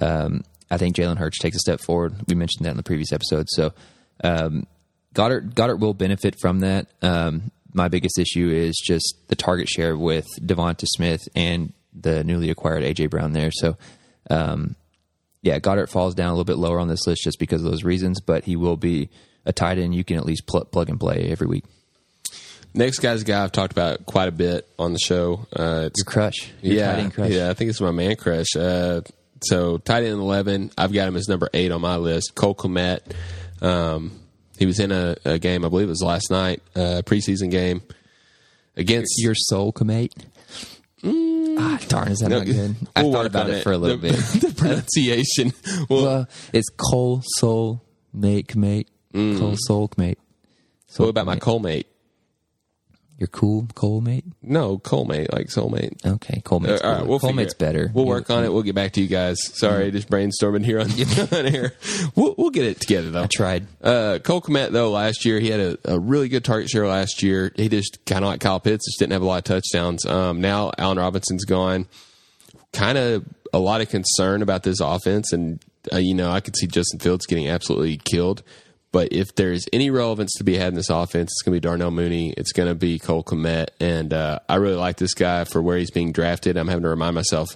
Um, 0.00 0.42
I 0.70 0.76
think 0.76 0.96
Jalen 0.96 1.18
Hurts 1.18 1.38
takes 1.38 1.56
a 1.56 1.60
step 1.60 1.80
forward. 1.80 2.14
We 2.26 2.34
mentioned 2.34 2.66
that 2.66 2.72
in 2.72 2.76
the 2.76 2.82
previous 2.82 3.12
episode. 3.12 3.46
So 3.48 3.72
um, 4.24 4.66
Goedert 5.14 5.54
Goedert 5.54 5.78
will 5.78 5.94
benefit 5.94 6.34
from 6.40 6.60
that. 6.60 6.88
Um, 7.00 7.50
my 7.72 7.88
biggest 7.88 8.18
issue 8.18 8.50
is 8.50 8.76
just 8.84 9.16
the 9.28 9.36
target 9.36 9.68
share 9.68 9.96
with 9.96 10.26
DeVonta 10.40 10.86
Smith 10.86 11.28
and 11.34 11.72
the 11.92 12.24
newly 12.24 12.50
acquired 12.50 12.82
AJ 12.82 13.10
Brown 13.10 13.32
there. 13.32 13.50
So, 13.52 13.76
um, 14.30 14.74
yeah, 15.42 15.58
Goedert 15.58 15.88
falls 15.88 16.14
down 16.14 16.28
a 16.28 16.32
little 16.32 16.44
bit 16.44 16.58
lower 16.58 16.80
on 16.80 16.88
this 16.88 17.06
list 17.06 17.22
just 17.22 17.38
because 17.38 17.62
of 17.62 17.70
those 17.70 17.84
reasons, 17.84 18.20
but 18.20 18.44
he 18.44 18.56
will 18.56 18.76
be 18.76 19.08
a 19.46 19.52
tight 19.52 19.78
end 19.78 19.94
you 19.94 20.04
can 20.04 20.16
at 20.16 20.26
least 20.26 20.46
pl- 20.46 20.64
plug 20.66 20.88
and 20.88 20.98
play 21.00 21.28
every 21.30 21.46
week. 21.46 21.64
Next 22.74 22.98
guy's 22.98 23.22
a 23.22 23.24
guy 23.24 23.42
I've 23.42 23.52
talked 23.52 23.72
about 23.72 24.04
quite 24.06 24.28
a 24.28 24.32
bit 24.32 24.68
on 24.78 24.92
the 24.92 24.98
show. 24.98 25.46
Uh, 25.54 25.84
it's 25.86 26.00
Your 26.00 26.04
crush, 26.04 26.50
your 26.62 26.74
yeah, 26.76 27.08
crush. 27.10 27.30
yeah. 27.30 27.50
I 27.50 27.54
think 27.54 27.70
it's 27.70 27.80
my 27.80 27.90
man 27.90 28.16
crush. 28.16 28.54
Uh, 28.56 29.00
so 29.42 29.78
tight 29.78 30.04
end 30.04 30.20
eleven, 30.20 30.70
I've 30.76 30.92
got 30.92 31.08
him 31.08 31.16
as 31.16 31.28
number 31.28 31.48
eight 31.54 31.72
on 31.72 31.80
my 31.80 31.96
list. 31.96 32.34
Cole 32.34 32.54
Kmet. 32.54 33.00
Um, 33.62 34.20
he 34.58 34.66
was 34.66 34.78
in 34.80 34.92
a, 34.92 35.16
a 35.24 35.38
game, 35.38 35.64
I 35.64 35.68
believe 35.68 35.86
it 35.86 35.90
was 35.90 36.02
last 36.02 36.30
night, 36.30 36.62
uh, 36.76 37.02
preseason 37.06 37.50
game 37.50 37.80
against 38.76 39.14
Your 39.18 39.34
soul, 39.34 39.72
mate. 39.82 40.12
ah, 41.04 41.78
darn, 41.88 42.08
is 42.08 42.18
that 42.20 42.28
No, 42.28 42.38
not 42.38 42.46
good? 42.46 42.76
I 42.96 43.02
we'll 43.02 43.12
thought 43.12 43.26
about 43.26 43.46
on 43.48 43.54
it 43.56 43.62
for 43.62 43.72
a 43.72 43.78
little 43.78 43.96
the, 43.98 44.08
bit. 44.10 44.16
the 44.42 44.54
pronunciation. 44.56 45.52
well, 45.88 46.02
Well, 46.04 46.28
it's 46.52 46.68
Cole 46.76 47.22
Soul 47.36 47.82
Mate 48.12 48.48
Mate. 49.12 49.38
Cole 49.38 49.56
Soul 49.56 49.90
Mate. 49.96 50.18
what 50.96 51.08
about 51.08 51.26
my 51.26 51.36
Cole 51.36 51.58
mate? 51.58 51.86
Your 53.18 53.26
cool 53.26 53.66
Cole 53.74 54.00
mate? 54.00 54.24
No, 54.42 54.78
Colemate, 54.78 55.32
like 55.32 55.48
soulmate. 55.48 56.06
Okay, 56.06 56.40
Cole 56.44 56.60
mate's, 56.60 56.80
Uh, 56.84 56.98
right, 57.00 57.04
we'll 57.06 57.18
mate's 57.32 57.52
better. 57.52 57.90
We'll 57.92 58.04
work 58.04 58.30
on 58.30 58.44
it. 58.44 58.52
We'll 58.52 58.62
get 58.62 58.76
back 58.76 58.92
to 58.92 59.00
you 59.00 59.08
guys. 59.08 59.38
Sorry, 59.58 59.90
just 59.90 60.08
brainstorming 60.08 60.64
here 60.64 60.78
on, 60.78 60.86
on 61.36 61.52
here. 61.52 61.74
We'll, 62.14 62.36
we'll 62.38 62.50
get 62.50 62.64
it 62.66 62.80
together 62.80 63.10
though. 63.10 63.24
I 63.24 63.26
tried. 63.26 63.66
Uh, 63.82 64.20
Cole 64.22 64.40
Kmet 64.40 64.70
though 64.70 64.92
last 64.92 65.24
year 65.24 65.40
he 65.40 65.50
had 65.50 65.58
a, 65.58 65.78
a 65.94 65.98
really 65.98 66.28
good 66.28 66.44
target 66.44 66.70
share 66.70 66.86
last 66.86 67.20
year. 67.20 67.52
He 67.56 67.68
just 67.68 68.04
kind 68.06 68.24
of 68.24 68.30
like 68.30 68.38
Kyle 68.40 68.60
Pitts, 68.60 68.86
just 68.86 69.00
didn't 69.00 69.14
have 69.14 69.22
a 69.22 69.26
lot 69.26 69.38
of 69.38 69.44
touchdowns. 69.44 70.06
Um, 70.06 70.40
now 70.40 70.70
Allen 70.78 70.98
Robinson's 70.98 71.44
gone. 71.44 71.88
Kind 72.72 72.98
of 72.98 73.24
a 73.52 73.58
lot 73.58 73.80
of 73.80 73.88
concern 73.88 74.42
about 74.42 74.62
this 74.62 74.78
offense, 74.78 75.32
and 75.32 75.60
uh, 75.92 75.96
you 75.96 76.14
know 76.14 76.30
I 76.30 76.38
could 76.38 76.56
see 76.56 76.68
Justin 76.68 77.00
Fields 77.00 77.26
getting 77.26 77.48
absolutely 77.48 77.96
killed. 77.96 78.44
But 78.90 79.12
if 79.12 79.34
there's 79.34 79.66
any 79.72 79.90
relevance 79.90 80.32
to 80.38 80.44
be 80.44 80.56
had 80.56 80.68
in 80.68 80.74
this 80.74 80.88
offense, 80.88 81.30
it's 81.30 81.42
going 81.42 81.54
to 81.54 81.60
be 81.60 81.66
Darnell 81.66 81.90
Mooney. 81.90 82.32
It's 82.36 82.52
going 82.52 82.68
to 82.68 82.74
be 82.74 82.98
Cole 82.98 83.22
Kmet, 83.22 83.68
and 83.80 84.12
uh, 84.12 84.38
I 84.48 84.56
really 84.56 84.76
like 84.76 84.96
this 84.96 85.14
guy 85.14 85.44
for 85.44 85.60
where 85.60 85.76
he's 85.76 85.90
being 85.90 86.12
drafted. 86.12 86.56
I'm 86.56 86.68
having 86.68 86.84
to 86.84 86.88
remind 86.88 87.14
myself 87.14 87.48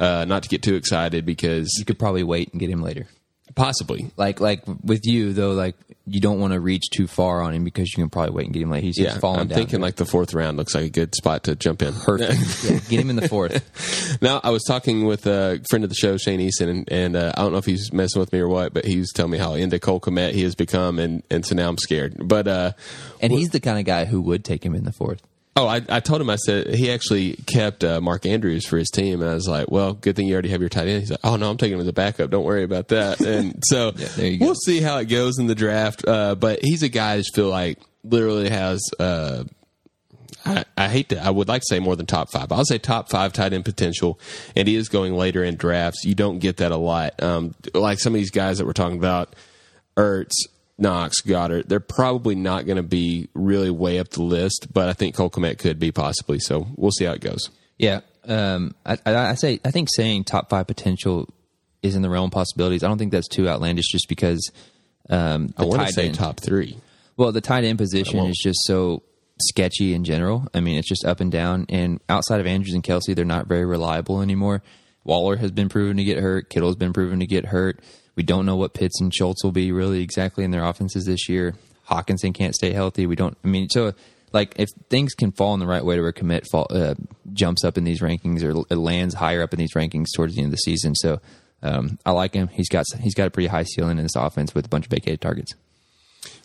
uh, 0.00 0.24
not 0.26 0.42
to 0.42 0.48
get 0.48 0.62
too 0.62 0.74
excited 0.74 1.24
because 1.24 1.68
You 1.78 1.84
could 1.84 1.98
probably 1.98 2.24
wait 2.24 2.50
and 2.52 2.60
get 2.60 2.70
him 2.70 2.82
later. 2.82 3.06
Possibly 3.54 4.10
Like 4.16 4.40
like 4.40 4.62
with 4.82 5.06
you 5.06 5.32
though, 5.32 5.52
like 5.52 5.76
you 6.06 6.20
don't 6.20 6.40
want 6.40 6.52
to 6.54 6.60
reach 6.60 6.84
too 6.90 7.06
far 7.06 7.40
on 7.40 7.54
him 7.54 7.62
because 7.62 7.88
you 7.92 8.02
can 8.02 8.10
probably 8.10 8.32
wait 8.34 8.44
and 8.46 8.52
get 8.52 8.62
him 8.62 8.70
later. 8.70 8.84
He's 8.86 8.98
Yeah, 8.98 9.10
just 9.10 9.20
falling 9.20 9.40
I'm 9.40 9.46
down. 9.48 9.56
thinking 9.58 9.80
like 9.80 9.96
the 9.96 10.04
fourth 10.06 10.34
round 10.34 10.56
looks 10.56 10.74
like 10.74 10.84
a 10.84 10.90
good 10.90 11.14
spot 11.14 11.44
to 11.44 11.54
jump 11.54 11.80
in. 11.82 11.92
perfect. 11.94 12.64
yeah, 12.64 12.78
get 12.88 13.00
him 13.00 13.10
in 13.10 13.16
the 13.16 13.28
fourth. 13.28 14.18
now, 14.22 14.40
I 14.42 14.50
was 14.50 14.64
talking 14.64 15.04
with 15.06 15.26
a 15.26 15.60
friend 15.70 15.84
of 15.84 15.90
the 15.90 15.94
show, 15.96 16.16
Shane 16.16 16.40
Easton, 16.40 16.68
and, 16.68 16.92
and 16.92 17.16
uh, 17.16 17.32
I 17.36 17.42
don't 17.42 17.52
know 17.52 17.58
if 17.58 17.64
he's 17.66 17.92
messing 17.92 18.18
with 18.20 18.32
me 18.32 18.40
or 18.40 18.48
what, 18.48 18.74
but 18.74 18.84
he 18.86 18.98
was 18.98 19.12
telling 19.14 19.30
me 19.32 19.38
how 19.38 19.54
into 19.54 19.78
Cole 19.78 20.00
Kmet 20.00 20.32
he 20.32 20.42
has 20.42 20.54
become, 20.54 20.98
and, 20.98 21.22
and 21.30 21.46
so 21.46 21.54
now 21.54 21.68
I'm 21.68 21.78
scared. 21.78 22.16
But 22.18 22.48
uh, 22.48 22.72
And 23.20 23.32
he's 23.32 23.50
the 23.50 23.60
kind 23.60 23.78
of 23.78 23.84
guy 23.84 24.04
who 24.06 24.20
would 24.22 24.44
take 24.44 24.64
him 24.64 24.74
in 24.74 24.84
the 24.84 24.92
fourth. 24.92 25.22
Oh, 25.56 25.66
I, 25.66 25.82
I 25.88 26.00
told 26.00 26.20
him 26.20 26.30
I 26.30 26.36
said 26.36 26.74
he 26.74 26.90
actually 26.90 27.34
kept 27.46 27.84
uh, 27.84 28.00
Mark 28.00 28.26
Andrews 28.26 28.66
for 28.66 28.76
his 28.76 28.90
team, 28.90 29.20
and 29.20 29.30
I 29.30 29.34
was 29.34 29.48
like, 29.48 29.70
well, 29.70 29.94
good 29.94 30.16
thing 30.16 30.26
you 30.26 30.34
already 30.34 30.50
have 30.50 30.60
your 30.60 30.68
tight 30.68 30.88
end. 30.88 31.00
He's 31.00 31.10
like, 31.10 31.20
oh 31.24 31.36
no, 31.36 31.50
I'm 31.50 31.56
taking 31.56 31.74
him 31.74 31.80
as 31.80 31.88
a 31.88 31.92
backup. 31.92 32.30
Don't 32.30 32.44
worry 32.44 32.64
about 32.64 32.88
that. 32.88 33.20
And 33.20 33.62
so 33.64 33.92
go. 33.92 34.36
we'll 34.40 34.54
see 34.54 34.80
how 34.80 34.98
it 34.98 35.06
goes 35.06 35.38
in 35.38 35.46
the 35.46 35.54
draft. 35.54 36.06
Uh, 36.06 36.34
but 36.34 36.60
he's 36.62 36.82
a 36.82 36.88
guy 36.88 37.12
I 37.12 37.16
just 37.18 37.34
feel 37.34 37.48
like 37.48 37.78
literally 38.02 38.50
has. 38.50 38.80
Uh, 38.98 39.44
I, 40.46 40.64
I 40.76 40.88
hate 40.88 41.08
to. 41.10 41.24
I 41.24 41.30
would 41.30 41.48
like 41.48 41.62
to 41.62 41.66
say 41.68 41.80
more 41.80 41.96
than 41.96 42.06
top 42.06 42.30
five. 42.30 42.52
I'll 42.52 42.64
say 42.64 42.78
top 42.78 43.08
five 43.08 43.32
tight 43.32 43.52
end 43.52 43.64
potential, 43.64 44.18
and 44.54 44.68
he 44.68 44.76
is 44.76 44.88
going 44.88 45.14
later 45.14 45.42
in 45.42 45.56
drafts. 45.56 46.04
You 46.04 46.14
don't 46.14 46.38
get 46.38 46.58
that 46.58 46.72
a 46.72 46.76
lot. 46.76 47.22
Um, 47.22 47.54
like 47.72 47.98
some 47.98 48.12
of 48.14 48.18
these 48.18 48.30
guys 48.30 48.58
that 48.58 48.66
we're 48.66 48.72
talking 48.72 48.98
about, 48.98 49.34
Ertz, 49.96 50.32
Knox, 50.76 51.20
Goedert. 51.22 51.68
They're 51.68 51.80
probably 51.80 52.34
not 52.34 52.66
going 52.66 52.76
to 52.76 52.82
be 52.82 53.28
really 53.34 53.70
way 53.70 53.98
up 53.98 54.08
the 54.10 54.22
list, 54.22 54.68
but 54.72 54.88
I 54.88 54.92
think 54.92 55.14
Cole 55.14 55.30
Kmet 55.30 55.58
could 55.58 55.78
be 55.78 55.92
possibly. 55.92 56.38
So 56.40 56.66
we'll 56.76 56.90
see 56.90 57.04
how 57.04 57.12
it 57.12 57.20
goes. 57.20 57.50
Yeah, 57.78 58.00
um, 58.26 58.74
I, 58.84 58.98
I, 59.06 59.14
I 59.14 59.34
say 59.34 59.60
I 59.64 59.70
think 59.70 59.88
saying 59.94 60.24
top 60.24 60.50
five 60.50 60.66
potential 60.66 61.28
is 61.82 61.94
in 61.94 62.02
the 62.02 62.10
realm 62.10 62.26
of 62.26 62.32
possibilities. 62.32 62.82
I 62.82 62.88
don't 62.88 62.98
think 62.98 63.12
that's 63.12 63.28
too 63.28 63.48
outlandish, 63.48 63.86
just 63.90 64.08
because 64.08 64.50
um, 65.10 65.48
the 65.48 65.62
I 65.62 65.64
want 65.66 65.86
to 65.86 65.92
say 65.92 66.06
end- 66.06 66.14
top 66.14 66.40
three. 66.40 66.78
Well, 67.16 67.30
the 67.30 67.40
tight 67.40 67.64
end 67.64 67.78
position 67.78 68.18
is 68.20 68.40
just 68.42 68.58
so 68.64 69.02
sketchy 69.40 69.94
in 69.94 70.02
general. 70.04 70.48
I 70.52 70.60
mean, 70.60 70.78
it's 70.78 70.88
just 70.88 71.04
up 71.04 71.20
and 71.20 71.30
down. 71.30 71.66
And 71.68 72.00
outside 72.08 72.40
of 72.40 72.46
Andrews 72.46 72.74
and 72.74 72.82
Kelce, 72.82 73.14
they're 73.14 73.24
not 73.24 73.46
very 73.46 73.64
reliable 73.64 74.20
anymore. 74.20 74.62
Waller 75.04 75.36
has 75.36 75.50
been 75.50 75.68
proven 75.68 75.96
to 75.98 76.04
get 76.04 76.18
hurt. 76.18 76.50
Kittle's 76.50 76.76
been 76.76 76.92
proven 76.92 77.20
to 77.20 77.26
get 77.26 77.46
hurt. 77.46 77.80
We 78.16 78.22
don't 78.22 78.46
know 78.46 78.56
what 78.56 78.74
Pitts 78.74 79.00
and 79.00 79.12
Schultz 79.14 79.42
will 79.42 79.52
be 79.52 79.72
really 79.72 80.02
exactly 80.02 80.44
in 80.44 80.50
their 80.50 80.64
offenses 80.64 81.04
this 81.04 81.28
year. 81.28 81.54
Hockenson 81.88 82.32
can't 82.34 82.54
stay 82.54 82.72
healthy. 82.72 83.06
We 83.06 83.16
don't. 83.16 83.36
I 83.44 83.48
mean, 83.48 83.68
so 83.68 83.92
like 84.32 84.54
if 84.56 84.68
things 84.88 85.14
can 85.14 85.32
fall 85.32 85.54
in 85.54 85.60
the 85.60 85.66
right 85.66 85.84
way 85.84 85.96
to 85.96 86.02
where 86.02 86.12
commit 86.12 86.46
fall, 86.50 86.66
uh, 86.70 86.94
jumps 87.32 87.64
up 87.64 87.76
in 87.76 87.84
these 87.84 88.00
rankings 88.00 88.42
or 88.42 88.64
it 88.72 88.76
lands 88.76 89.14
higher 89.14 89.42
up 89.42 89.52
in 89.52 89.58
these 89.58 89.74
rankings 89.74 90.06
towards 90.14 90.34
the 90.34 90.40
end 90.40 90.46
of 90.46 90.52
the 90.52 90.56
season. 90.58 90.94
So 90.94 91.20
um, 91.62 91.98
I 92.06 92.12
like 92.12 92.34
him. 92.34 92.48
He's 92.48 92.68
got 92.68 92.84
he's 93.00 93.14
got 93.14 93.26
a 93.26 93.30
pretty 93.30 93.48
high 93.48 93.64
ceiling 93.64 93.98
in 93.98 94.04
this 94.04 94.16
offense 94.16 94.54
with 94.54 94.66
a 94.66 94.68
bunch 94.68 94.86
of 94.86 94.90
vacated 94.90 95.20
targets. 95.20 95.52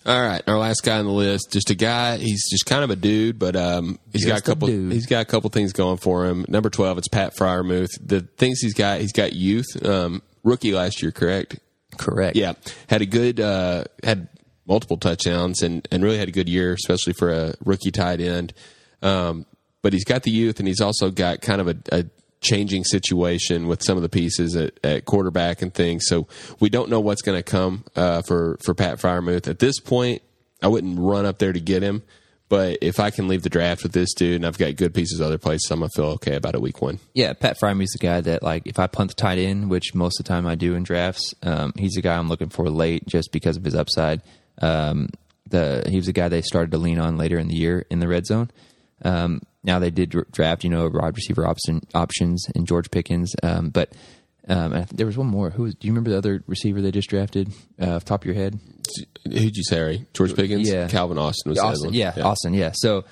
All 0.05 0.19
right, 0.19 0.41
our 0.47 0.57
last 0.57 0.81
guy 0.83 0.97
on 0.97 1.05
the 1.05 1.11
list, 1.11 1.51
just 1.51 1.69
a 1.69 1.75
guy. 1.75 2.17
He's 2.17 2.49
just 2.49 2.65
kind 2.65 2.83
of 2.85 2.89
a 2.89 2.95
dude, 2.95 3.37
but 3.37 3.55
um, 3.57 3.99
he's 4.13 4.25
got 4.25 4.31
a 4.31 4.35
Just 4.35 4.47
a 4.47 4.51
couple. 4.51 4.67
dude. 4.69 4.93
He's 4.93 5.05
got 5.05 5.21
a 5.21 5.25
couple 5.25 5.49
things 5.49 5.73
going 5.73 5.97
for 5.97 6.25
him. 6.25 6.45
Number 6.47 6.69
twelve, 6.69 6.97
it's 6.97 7.09
Pat 7.09 7.35
Freiermuth. 7.35 7.89
The 8.01 8.21
things 8.21 8.59
he's 8.59 8.73
got, 8.73 9.01
he's 9.01 9.11
got 9.11 9.33
youth. 9.33 9.67
Um, 9.85 10.21
rookie 10.43 10.73
last 10.73 11.01
year, 11.01 11.11
correct? 11.11 11.59
Correct. 11.97 12.35
Yeah, 12.35 12.53
had 12.87 13.01
a 13.01 13.05
good, 13.05 13.39
uh, 13.39 13.85
had 14.03 14.27
multiple 14.67 14.97
touchdowns, 14.97 15.61
and 15.61 15.87
and 15.91 16.03
really 16.03 16.17
had 16.17 16.27
a 16.29 16.31
good 16.31 16.47
year, 16.47 16.73
especially 16.73 17.13
for 17.13 17.31
a 17.31 17.53
rookie 17.63 17.91
tight 17.91 18.21
end. 18.21 18.53
Um, 19.01 19.45
but 19.81 19.93
he's 19.93 20.05
got 20.05 20.23
the 20.23 20.31
youth, 20.31 20.59
and 20.59 20.67
he's 20.67 20.81
also 20.81 21.09
got 21.09 21.41
kind 21.41 21.61
of 21.61 21.67
a, 21.67 21.77
a 21.91 22.05
changing 22.41 22.83
situation 22.83 23.67
with 23.67 23.83
some 23.83 23.97
of 23.97 24.03
the 24.03 24.09
pieces 24.09 24.55
at, 24.55 24.79
at 24.83 25.05
quarterback 25.05 25.61
and 25.61 25.73
things. 25.73 26.05
So 26.07 26.27
we 26.59 26.69
don't 26.69 26.89
know 26.89 26.99
what's 26.99 27.21
going 27.21 27.37
to 27.37 27.43
come 27.43 27.83
uh, 27.95 28.21
for 28.21 28.57
for 28.63 28.73
Pat 28.73 28.99
Freiermuth 28.99 29.47
at 29.47 29.59
this 29.59 29.79
point. 29.79 30.21
I 30.61 30.67
wouldn't 30.67 30.99
run 30.99 31.25
up 31.25 31.39
there 31.39 31.53
to 31.53 31.59
get 31.59 31.81
him, 31.81 32.03
but 32.49 32.79
if 32.81 32.99
I 32.99 33.11
can 33.11 33.27
leave 33.27 33.43
the 33.43 33.49
draft 33.49 33.83
with 33.83 33.93
this 33.93 34.13
dude, 34.13 34.37
and 34.37 34.45
I've 34.45 34.57
got 34.57 34.75
good 34.75 34.93
pieces 34.93 35.21
other 35.21 35.37
places, 35.37 35.69
I'm 35.71 35.79
gonna 35.79 35.89
feel 35.95 36.05
okay 36.05 36.35
about 36.35 36.55
a 36.55 36.59
week 36.59 36.81
one. 36.81 36.99
Yeah, 37.13 37.33
Pat 37.33 37.59
Freiermuth's 37.59 37.93
the 37.93 37.99
guy 37.99 38.21
that 38.21 38.43
like 38.43 38.63
if 38.65 38.79
I 38.79 38.87
punt 38.87 39.11
the 39.11 39.15
tight 39.15 39.37
end, 39.37 39.69
which 39.69 39.93
most 39.93 40.19
of 40.19 40.25
the 40.25 40.29
time 40.29 40.47
I 40.47 40.55
do 40.55 40.73
in 40.73 40.83
drafts, 40.83 41.33
um, 41.43 41.73
he's 41.77 41.93
the 41.93 42.01
guy 42.01 42.17
I'm 42.17 42.27
looking 42.27 42.49
for 42.49 42.69
late 42.69 43.07
just 43.07 43.31
because 43.31 43.55
of 43.55 43.63
his 43.63 43.75
upside. 43.75 44.21
Um, 44.61 45.09
the 45.47 45.83
he 45.87 45.95
was 45.95 46.07
the 46.07 46.13
guy 46.13 46.27
they 46.27 46.41
started 46.41 46.71
to 46.71 46.77
lean 46.77 46.99
on 46.99 47.17
later 47.17 47.37
in 47.37 47.47
the 47.47 47.55
year 47.55 47.85
in 47.89 47.99
the 47.99 48.07
red 48.07 48.25
zone. 48.25 48.49
Um, 49.03 49.41
now 49.63 49.79
they 49.79 49.91
did 49.91 50.09
draft, 50.31 50.63
you 50.63 50.69
know, 50.69 50.89
wide 50.91 51.15
receiver 51.15 51.45
option 51.45 51.85
options 51.93 52.45
and 52.55 52.67
George 52.67 52.91
Pickens, 52.91 53.35
um, 53.43 53.69
but 53.69 53.93
um, 54.49 54.73
and 54.73 54.87
there 54.89 55.05
was 55.05 55.17
one 55.17 55.27
more. 55.27 55.49
Who 55.51 55.63
was, 55.63 55.75
do 55.75 55.87
you 55.87 55.93
remember 55.93 56.09
the 56.09 56.17
other 56.17 56.43
receiver 56.47 56.81
they 56.81 56.91
just 56.91 57.09
drafted? 57.09 57.49
Uh, 57.81 57.95
off 57.95 58.03
the 58.03 58.09
top 58.09 58.21
of 58.21 58.25
your 58.25 58.35
head, 58.35 58.59
Who'd 59.25 59.55
you 59.55 59.63
say? 59.63 59.75
Harry? 59.75 60.05
George 60.13 60.35
Pickens? 60.35 60.69
Yeah. 60.69 60.87
Calvin 60.87 61.17
Austin 61.17 61.51
was 61.51 61.57
the 61.59 61.63
other 61.63 61.71
Austin, 61.73 61.87
one. 61.87 61.93
yeah, 61.93 62.13
Austin, 62.23 62.53
yeah. 62.53 62.71
So, 62.73 63.05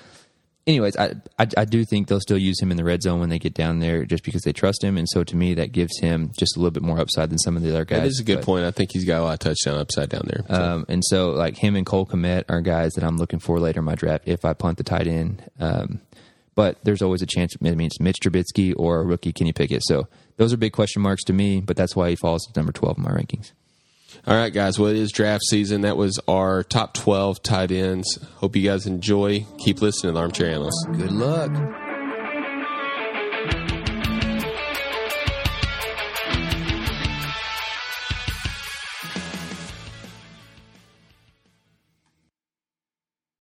anyways, 0.66 0.96
I, 0.96 1.14
I 1.38 1.46
I 1.56 1.64
do 1.64 1.84
think 1.84 2.08
they'll 2.08 2.20
still 2.20 2.38
use 2.38 2.60
him 2.60 2.70
in 2.70 2.76
the 2.76 2.84
red 2.84 3.02
zone 3.02 3.20
when 3.20 3.28
they 3.28 3.38
get 3.38 3.54
down 3.54 3.78
there, 3.78 4.04
just 4.04 4.24
because 4.24 4.42
they 4.42 4.52
trust 4.52 4.82
him, 4.82 4.98
and 4.98 5.08
so 5.08 5.22
to 5.24 5.36
me 5.36 5.54
that 5.54 5.72
gives 5.72 5.98
him 6.00 6.32
just 6.38 6.56
a 6.56 6.60
little 6.60 6.72
bit 6.72 6.82
more 6.82 6.98
upside 6.98 7.30
than 7.30 7.38
some 7.38 7.56
of 7.56 7.62
the 7.62 7.70
other 7.70 7.84
guys. 7.84 8.00
That 8.00 8.06
is 8.08 8.20
a 8.20 8.24
good 8.24 8.36
But, 8.38 8.44
point. 8.44 8.64
I 8.64 8.70
think 8.72 8.90
he's 8.92 9.04
got 9.04 9.20
a 9.20 9.24
lot 9.24 9.32
of 9.34 9.38
touchdown 9.38 9.78
upside 9.78 10.08
down 10.08 10.22
there. 10.26 10.44
So. 10.48 10.54
Um, 10.62 10.86
and 10.88 11.04
so, 11.04 11.30
like 11.30 11.56
him 11.56 11.76
and 11.76 11.86
Cole 11.86 12.06
Kmet 12.06 12.44
are 12.48 12.60
guys 12.60 12.92
that 12.94 13.04
I'm 13.04 13.16
looking 13.16 13.38
for 13.38 13.60
later 13.60 13.78
in 13.78 13.84
my 13.84 13.94
draft 13.94 14.24
if 14.26 14.44
I 14.44 14.52
punt 14.54 14.78
the 14.78 14.84
tight 14.84 15.06
end. 15.06 15.48
Um, 15.60 16.00
but 16.56 16.78
there's 16.82 17.02
always 17.02 17.22
a 17.22 17.26
chance. 17.26 17.54
I 17.60 17.70
mean, 17.70 17.80
it's 17.82 18.00
Mitch 18.00 18.16
Trubisky 18.20 18.74
or 18.76 19.00
a 19.00 19.04
rookie 19.04 19.32
Kenny 19.32 19.52
Pickett. 19.52 19.82
So 19.84 20.08
those 20.38 20.52
are 20.52 20.56
big 20.56 20.72
question 20.72 21.02
marks 21.02 21.22
to 21.24 21.32
me. 21.34 21.60
But 21.60 21.76
that's 21.76 21.94
why 21.94 22.08
he 22.08 22.16
falls 22.16 22.46
to 22.46 22.58
number 22.58 22.72
12 22.72 22.96
in 22.96 23.04
my 23.04 23.10
rankings. 23.10 23.52
All 24.26 24.34
right, 24.34 24.52
guys. 24.52 24.78
Well, 24.78 24.88
it 24.90 24.96
is 24.96 25.12
draft 25.12 25.42
season. 25.44 25.82
That 25.82 25.96
was 25.96 26.18
our 26.26 26.62
top 26.62 26.94
12 26.94 27.42
tight 27.42 27.70
ends. 27.70 28.18
Hope 28.36 28.56
you 28.56 28.62
guys 28.62 28.86
enjoy. 28.86 29.46
Keep 29.58 29.82
listening 29.82 30.10
to 30.10 30.14
the 30.14 30.20
Armchair 30.20 30.50
Analyst. 30.50 30.88
Good 30.92 31.12
luck. 31.12 31.87